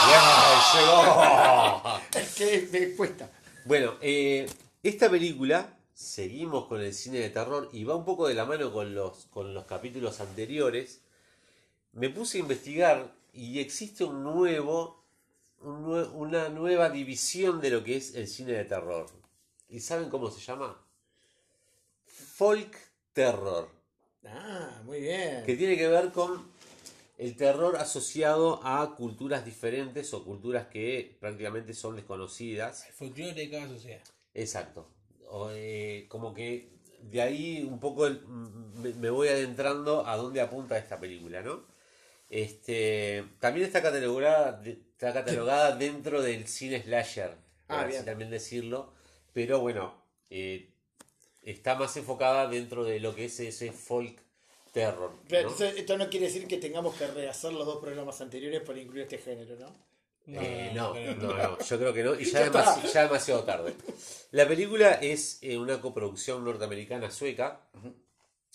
[0.09, 2.01] ¡Ya llegó!
[2.21, 3.29] Es que me cuesta.
[3.65, 4.49] Bueno, eh,
[4.83, 8.73] esta película, seguimos con el cine de terror y va un poco de la mano
[8.73, 11.01] con los, con los capítulos anteriores.
[11.93, 15.05] Me puse a investigar y existe un nuevo,
[15.61, 19.07] un nue- una nueva división de lo que es el cine de terror.
[19.69, 20.79] ¿Y saben cómo se llama?
[22.07, 22.77] Folk
[23.13, 23.69] Terror.
[24.25, 25.45] Ah, muy bien.
[25.45, 26.52] que tiene que ver con
[27.25, 32.87] el terror asociado a culturas diferentes o culturas que prácticamente son desconocidas.
[32.89, 34.01] el folclore de cada sociedad.
[34.35, 34.89] Exacto.
[35.29, 36.71] O, eh, como que
[37.03, 41.65] de ahí un poco el- me, me voy adentrando a dónde apunta esta película, ¿no?
[42.29, 48.93] Este, también está catalogada, está catalogada dentro del cine slasher, por Ah, así también decirlo,
[49.33, 50.71] pero bueno, eh,
[51.43, 54.22] está más enfocada dentro de lo que es ese folk
[54.73, 55.13] terror.
[55.29, 55.65] Pero ¿no?
[55.65, 59.19] esto no quiere decir que tengamos que rehacer los dos programas anteriores para incluir este
[59.19, 59.93] género, ¿no?
[60.27, 63.75] Eh, no, no, no, yo creo que no, y ya, demasiado tarde.
[64.31, 67.61] La película es eh, una coproducción norteamericana sueca.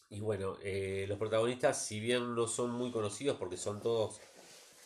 [0.09, 4.21] Y bueno, eh, los protagonistas, si bien no son muy conocidos porque son todos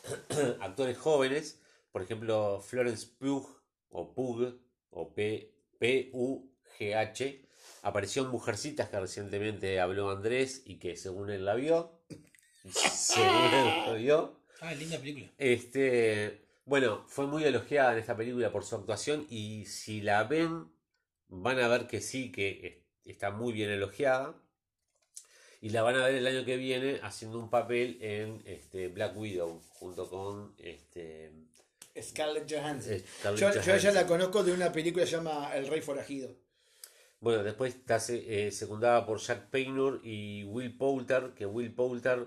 [0.60, 1.60] actores jóvenes,
[1.92, 3.46] por ejemplo, Florence Pugh,
[3.90, 4.52] o Pug,
[4.90, 7.44] o P- P-U-G-H,
[7.82, 12.00] apareció en Mujercitas que recientemente habló Andrés y que según él la vio.
[12.70, 14.40] según él la vio.
[14.60, 15.26] Ah, linda película.
[15.38, 20.70] Este, bueno, fue muy elogiada en esta película por su actuación y si la ven
[21.28, 24.34] van a ver que sí, que es- está muy bien elogiada.
[25.60, 29.16] Y la van a ver el año que viene haciendo un papel en este, Black
[29.16, 31.30] Widow junto con este,
[32.00, 32.98] Scarlett Johansson.
[33.20, 33.94] Scarlett Yo, yo a ella Johansson.
[33.94, 36.34] la conozco de una película que se llama El Rey Forajido.
[37.22, 42.26] Bueno, después está eh, secundada por Jack Paynor y Will Poulter, que Will Poulter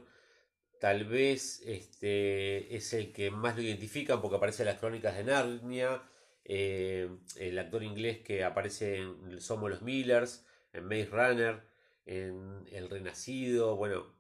[0.80, 5.26] tal vez este, es el que más lo identifican porque aparece en las crónicas de
[5.26, 6.02] Narnia,
[6.46, 11.62] eh, el actor inglés que aparece en Somos los Millers, en Maze Runner,
[12.06, 14.16] en El Renacido, bueno,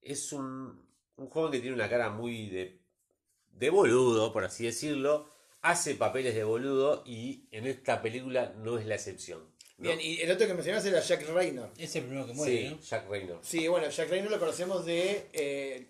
[0.00, 0.84] es un,
[1.14, 2.80] un joven que tiene una cara muy de,
[3.52, 5.30] de boludo, por así decirlo,
[5.60, 9.51] hace papeles de boludo y en esta película no es la excepción.
[9.82, 9.88] ¿No?
[9.88, 11.70] Bien, y el otro que mencionabas era Jack Raynor.
[11.78, 12.80] Es el primero que muere, Sí, ¿no?
[12.80, 13.38] Jack Reynor.
[13.42, 15.26] Sí, bueno, Jack Raynor lo conocemos de.
[15.32, 15.86] Eh...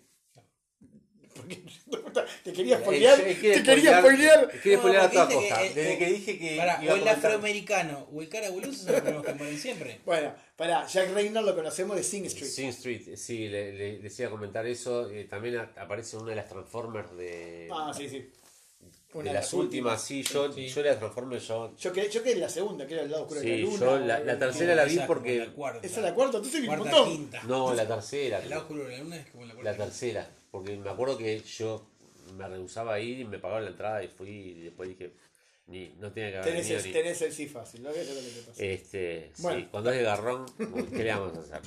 [1.35, 1.61] porque-
[2.43, 3.19] Te quería spoilear.
[3.21, 4.49] Eh, Te quería spoilear-.
[4.61, 5.65] Quiere No, spoilear a toda costa.
[5.65, 6.57] eh, Desde eh, que dije que.
[6.57, 9.57] Pará, iba a o el afroamericano o el cara boludo son los primeros que mueren
[9.57, 9.99] siempre.
[10.05, 12.49] Bueno, pará, Jack Raynor lo conocemos de Sing Street.
[12.51, 15.09] Sing Street, sí, le, le- les iba a comentar eso.
[15.09, 18.29] eh, también a- aparece en una de las Transformers de, Ah, sí, sí.
[19.13, 20.01] Una de las últimas.
[20.01, 20.67] Sí, yo, Sí.
[20.67, 21.75] yo la Transformers, yo.
[21.77, 23.79] Yo que, yo que la segunda, que era el lado oscuro de la Sí, luna.
[23.79, 25.37] yo la, la o- tercera la vi Esa porque.
[25.39, 25.85] la cuarta.
[25.87, 27.09] Esa es la cuarta, entonces vi un montón.
[27.09, 27.43] quinta.
[27.43, 28.39] No, la tercera.
[28.39, 29.71] El lado oscuro de la luna es como la cuarta.
[29.71, 30.29] La tercera.
[30.51, 31.85] Porque me acuerdo que yo
[32.37, 35.11] me rehusaba a ir y me pagaban la entrada y fui y después dije.
[35.65, 37.89] Ni, no tiene que haber Tenés venido el, ni- tenés el sí fácil, ¿no?
[37.91, 38.63] Es lo que te pasa.
[38.63, 39.59] Este, Bueno.
[39.59, 40.45] sí, cuando es de garrón,
[40.95, 41.61] ¿qué le vamos a hacer?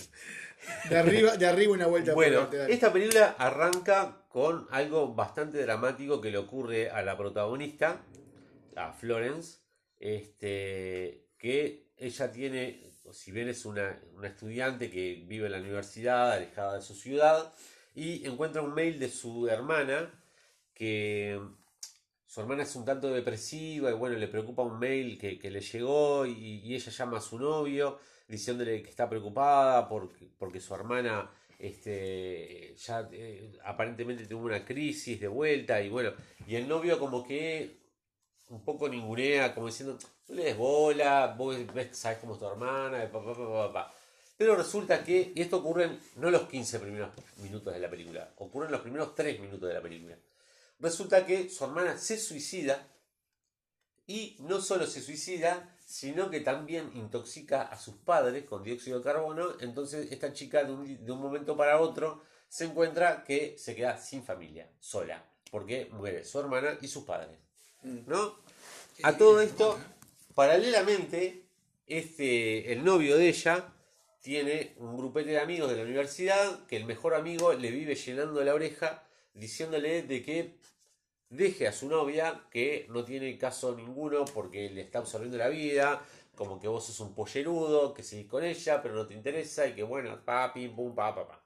[0.91, 6.21] De arriba, de arriba una vuelta Bueno, por esta película arranca con algo bastante dramático
[6.21, 8.03] que le ocurre a la protagonista,
[8.75, 9.61] a Florence,
[9.99, 16.33] este, que ella tiene, si bien es una, una estudiante que vive en la universidad,
[16.33, 17.53] alejada de su ciudad,
[17.95, 20.13] y encuentra un mail de su hermana
[20.75, 21.41] que
[22.27, 25.61] su hermana es un tanto depresiva y bueno, le preocupa un mail que, que le
[25.61, 27.99] llegó y, y ella llama a su novio
[28.29, 35.21] diciéndole que está preocupada porque, porque su hermana este, ya eh, aparentemente tuvo una crisis
[35.21, 36.13] de vuelta y bueno,
[36.47, 37.87] y el novio como que
[38.49, 39.99] un poco ningunea, como diciendo,
[40.29, 43.73] no le des bola, vos ves, sabes cómo es tu hermana, pa, pa, pa, pa,
[43.73, 43.95] pa".
[44.37, 48.33] Pero resulta que, y esto ocurre en, no los 15 primeros minutos de la película,
[48.37, 50.17] ocurre en los primeros 3 minutos de la película.
[50.79, 52.87] Resulta que su hermana se suicida
[54.07, 59.05] y no solo se suicida, sino que también intoxica a sus padres con dióxido de
[59.05, 59.49] carbono.
[59.61, 63.99] Entonces esta chica de un, de un momento para otro se encuentra que se queda
[63.99, 67.39] sin familia, sola, porque muere su hermana y sus padres.
[67.83, 68.37] ¿No?
[69.03, 69.79] A todo esto,
[70.35, 71.45] paralelamente,
[71.87, 73.73] este, el novio de ella
[74.21, 78.43] tiene un grupete de amigos de la universidad que el mejor amigo le vive llenando
[78.43, 79.06] la oreja
[79.37, 80.59] diciéndole de que
[81.29, 86.03] deje a su novia que no tiene caso ninguno porque le está absorbiendo la vida,
[86.35, 89.75] como que vos sos un pollerudo, que seguís con ella, pero no te interesa y
[89.75, 91.43] que bueno, pa, pim, pum, pa, pa, pa.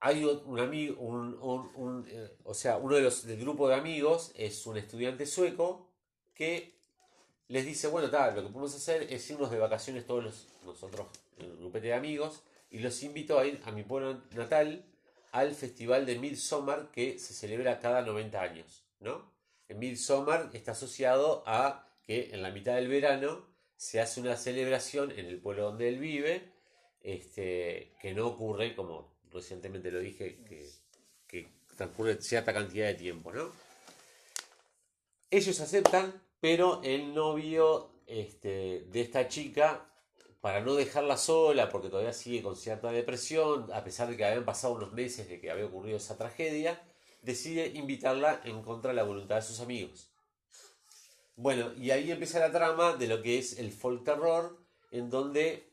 [0.00, 4.66] Hay un amigo, un, eh, o sea, uno de los del grupo de amigos es
[4.66, 5.92] un estudiante sueco
[6.34, 6.74] que
[7.46, 11.06] les dice, bueno, tal, lo que podemos hacer es irnos de vacaciones todos los, nosotros,
[11.38, 14.84] el grupete de amigos, y los invito a ir a mi pueblo natal
[15.32, 19.32] al festival de Midsommar que se celebra cada 90 años, ¿no?
[19.68, 25.10] En Midsommar está asociado a que en la mitad del verano se hace una celebración
[25.10, 26.52] en el pueblo donde él vive,
[27.00, 30.70] este, que no ocurre, como recientemente lo dije, que,
[31.26, 33.50] que transcurre cierta cantidad de tiempo, ¿no?
[35.30, 39.91] Ellos aceptan, pero el novio este, de esta chica,
[40.42, 44.44] para no dejarla sola, porque todavía sigue con cierta depresión, a pesar de que habían
[44.44, 46.82] pasado unos meses de que había ocurrido esa tragedia,
[47.22, 50.10] decide invitarla en contra de la voluntad de sus amigos.
[51.36, 54.58] Bueno, y ahí empieza la trama de lo que es el folk terror,
[54.90, 55.70] en donde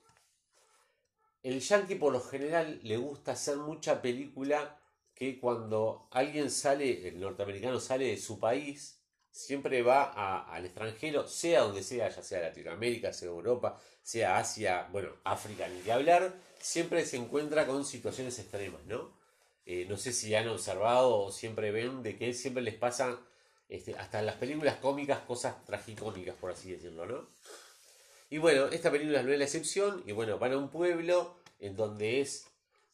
[1.41, 4.79] el yankee por lo general le gusta hacer mucha película
[5.15, 8.98] que cuando alguien sale, el norteamericano sale de su país,
[9.39, 15.09] siempre va al extranjero, sea donde sea, ya sea Latinoamérica, sea Europa, sea Asia, bueno,
[15.23, 19.17] África, ni que hablar, siempre se encuentra con situaciones extremas, ¿no?
[19.65, 23.19] Eh, no sé si han observado o siempre ven de que siempre les pasa,
[23.69, 27.29] este, hasta en las películas cómicas, cosas tragicómicas, por así decirlo, ¿no?
[28.29, 31.75] Y bueno, esta película no es la excepción, y bueno, van a un pueblo en
[31.75, 32.47] donde es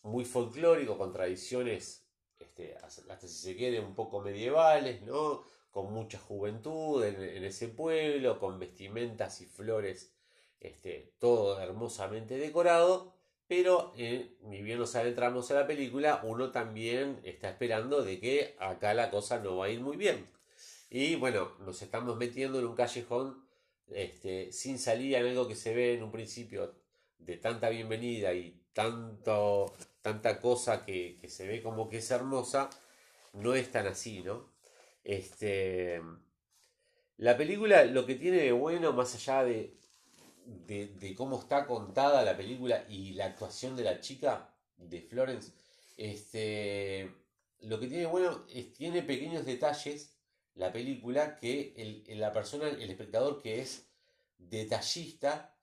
[0.04, 2.04] muy folclórico, con tradiciones,
[2.40, 5.55] este, hasta si se quiere, un poco medievales, ¿no?
[5.76, 10.16] Con mucha juventud en, en ese pueblo, con vestimentas y flores,
[10.62, 13.14] este, todo hermosamente decorado,
[13.46, 18.56] pero eh, ni bien nos adentramos a la película, uno también está esperando de que
[18.60, 20.26] acá la cosa no va a ir muy bien.
[20.90, 23.46] Y bueno, nos estamos metiendo en un callejón
[23.90, 26.74] este, sin salida en algo que se ve en un principio
[27.20, 32.70] de tanta bienvenida y tanto, tanta cosa que, que se ve como que es hermosa,
[33.34, 34.55] no es tan así, ¿no?
[35.06, 36.02] Este,
[37.18, 39.78] la película lo que tiene de bueno, más allá de,
[40.46, 45.54] de, cómo está contada la película y la actuación de la chica, de Florence,
[45.98, 47.12] este,
[47.62, 50.14] lo que tiene bueno es tiene pequeños detalles
[50.56, 53.88] la película que el- la persona, el espectador que es
[54.38, 55.56] detallista,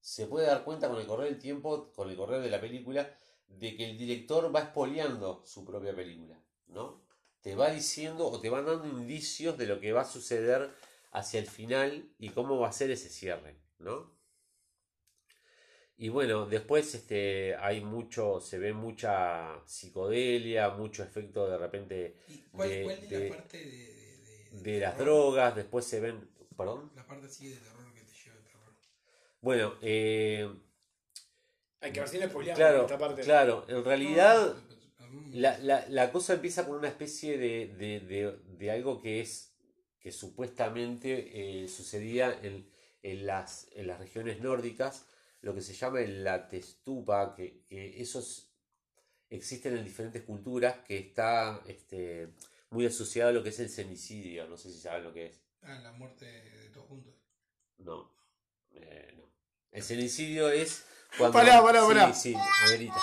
[0.00, 3.10] se puede dar cuenta con el correr del tiempo, con el correr de la película,
[3.48, 6.38] de que el director va espoleando su propia película,
[6.68, 7.02] ¿no?
[7.42, 10.70] Te va diciendo o te van dando indicios de lo que va a suceder
[11.12, 14.16] hacia el final y cómo va a ser ese cierre, ¿no?
[15.96, 22.38] Y bueno, después este, hay mucho, se ve mucha psicodelia, mucho efecto de repente ¿Y
[22.52, 25.06] cuál, de- cuál es de- la parte de, de, de- de las terror?
[25.06, 26.90] drogas, después se ven, perdón.
[26.94, 28.74] La parte así de terror que te lleva el terror.
[29.40, 30.48] Bueno, eh,
[31.80, 33.22] Hay que ver si no spoileamos claro, esta parte.
[33.22, 34.54] claro, en realidad
[35.32, 39.52] la, la- la cosa empieza con una especie de, de- de- de algo que es
[40.00, 42.68] que supuestamente eh, sucedía en,
[43.02, 45.06] en las, en las regiones nórdicas,
[45.40, 48.50] lo que se llama la testupa, que, que esos
[49.30, 52.28] existen en diferentes culturas, que está este,
[52.70, 55.40] muy asociado a lo que es el semicidio, no sé si saben lo que es.
[55.62, 57.14] Ah, la muerte de todos juntos.
[57.78, 58.10] No,
[58.72, 59.24] eh, no.
[59.72, 60.84] El semicidio es
[61.18, 61.38] cuando...
[61.38, 62.14] Pará, pará, sí, pará.
[62.14, 62.34] Sí,
[62.66, 63.00] amerita.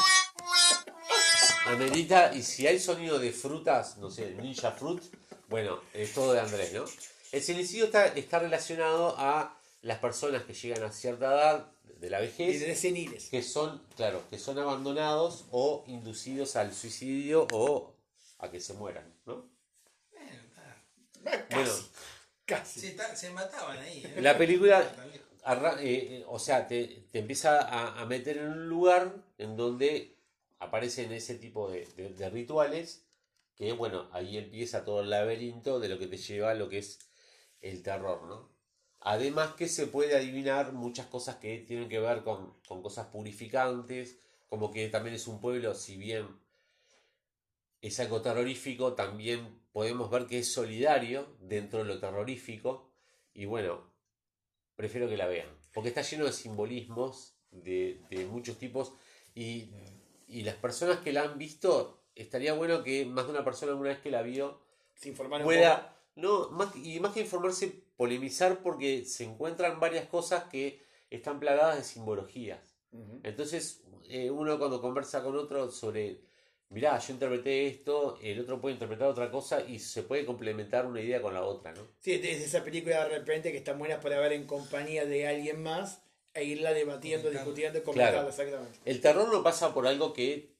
[1.65, 5.01] Amerita, y si hay sonido de frutas, no sé, ninja fruit,
[5.49, 6.85] bueno, es todo de Andrés, ¿no?
[7.31, 12.19] El semicidio está, está relacionado a las personas que llegan a cierta edad de la
[12.21, 13.29] Y vejez de seniles.
[13.29, 17.95] que son, claro, que son abandonados o inducidos al suicidio o
[18.39, 19.49] a que se mueran, ¿no?
[20.11, 21.55] Bueno, Casi.
[21.55, 21.71] Bueno,
[22.45, 22.79] casi.
[22.79, 24.03] Se, ta- se mataban ahí.
[24.05, 24.21] ¿eh?
[24.21, 24.87] La película-
[25.43, 29.57] arra- eh, eh, o sea, te, te empieza a, a meter en un lugar en
[29.57, 30.14] donde
[30.59, 33.05] aparecen ese tipo de, de- rituales
[33.55, 36.79] que, bueno, ahí empieza todo el laberinto de lo que te lleva a lo que
[36.79, 36.99] es
[37.61, 38.49] el terror, ¿no?
[39.01, 44.19] Además que se puede adivinar muchas cosas que tienen que ver con, con cosas purificantes,
[44.47, 46.27] como que también es un pueblo, si bien
[47.81, 52.89] es algo terrorífico, también podemos ver que es solidario dentro de lo terrorífico.
[53.33, 53.83] Y bueno,
[54.75, 58.93] prefiero que la vean, porque está lleno de simbolismos de, de muchos tipos
[59.35, 59.69] y,
[60.27, 63.89] y las personas que la han visto, estaría bueno que más de una persona una
[63.89, 64.59] vez que la vio
[64.95, 70.81] Se pueda, no, más, y más que informarse, polemizar porque se encuentran varias cosas que
[71.09, 72.75] están plagadas de simbologías.
[73.23, 76.21] Entonces, eh, uno cuando conversa con otro sobre,
[76.69, 81.01] mirá, yo interpreté esto, el otro puede interpretar otra cosa y se puede complementar una
[81.01, 81.81] idea con la otra, ¿no?
[81.99, 85.61] Sí, es esa película de repente que están buenas para ver en compañía de alguien
[85.61, 86.04] más
[86.35, 87.49] e irla debatiendo, Comentando.
[87.51, 88.29] discutiendo, comentando, Claro.
[88.29, 88.79] exactamente.
[88.85, 90.53] El terror no pasa por algo que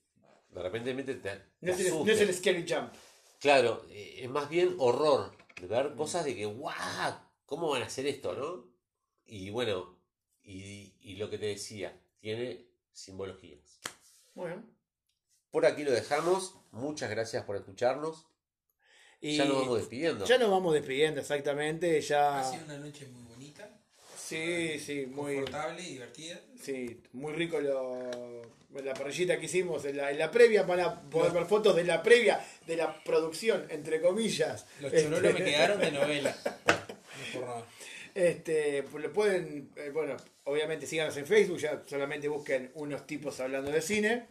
[0.50, 2.94] de repente te, te No es, el, no es el scary jump.
[3.40, 7.14] Claro, eh, es más bien horror, de ver cosas de que, ¡guau!
[7.46, 8.74] ¿Cómo van a hacer esto, no?
[9.26, 10.00] Y bueno,
[10.44, 13.80] y, y lo que te decía, tiene simbologías.
[14.34, 14.64] Bueno.
[15.52, 18.28] Por aquí lo dejamos, muchas gracias por escucharnos.
[19.22, 20.26] Y Ya nos vamos despidiendo.
[20.26, 21.98] Ya nos vamos despidiendo, exactamente.
[21.98, 22.44] Ha Ya.
[22.44, 23.55] sido una noche muy bonita,
[24.28, 25.36] Sí, sí, muy.
[25.36, 26.40] confortable y divertida.
[26.62, 28.42] Sí, muy rico lo,
[28.84, 30.64] la parrillita que hicimos en la, en la previa.
[30.64, 34.66] Van a poder ver fotos de la previa, de la producción, entre comillas.
[34.82, 36.36] Los Este, chorolos me quedaron de novela.
[36.66, 37.66] No por nada.
[38.16, 40.16] Este, pues lo pueden, eh, bueno,
[40.46, 44.26] obviamente síganos en Facebook, ya solamente busquen unos tipos hablando de cine.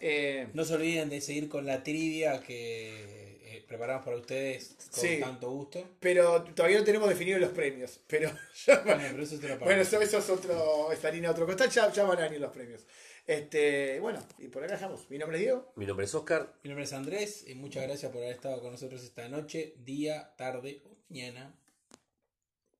[0.00, 3.25] Eh, No se olviden de seguir con la trivia que
[3.66, 5.18] preparamos para ustedes con Sí.
[5.20, 5.96] tanto gusto.
[6.00, 8.00] pero todavía no tenemos definidos los premios.
[8.06, 8.30] Pero
[8.66, 9.64] ya, Bueno, pero eso es otra parte.
[9.64, 12.52] bueno, eso, eso es otro, esta línea otro costal, ya, ya van a venir los
[12.52, 12.84] premios.
[13.26, 15.10] Este, bueno, y por acá dejamos.
[15.10, 15.72] Mi nombre es Diego.
[15.74, 16.54] Mi nombre es Oscar.
[16.62, 20.32] Mi nombre es Andrés y muchas gracias por haber estado con nosotros esta noche, día,
[20.36, 21.52] tarde o mañana.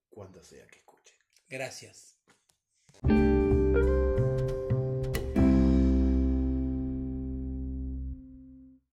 [0.09, 1.15] Cuando sea que escuche.
[1.49, 2.17] Gracias.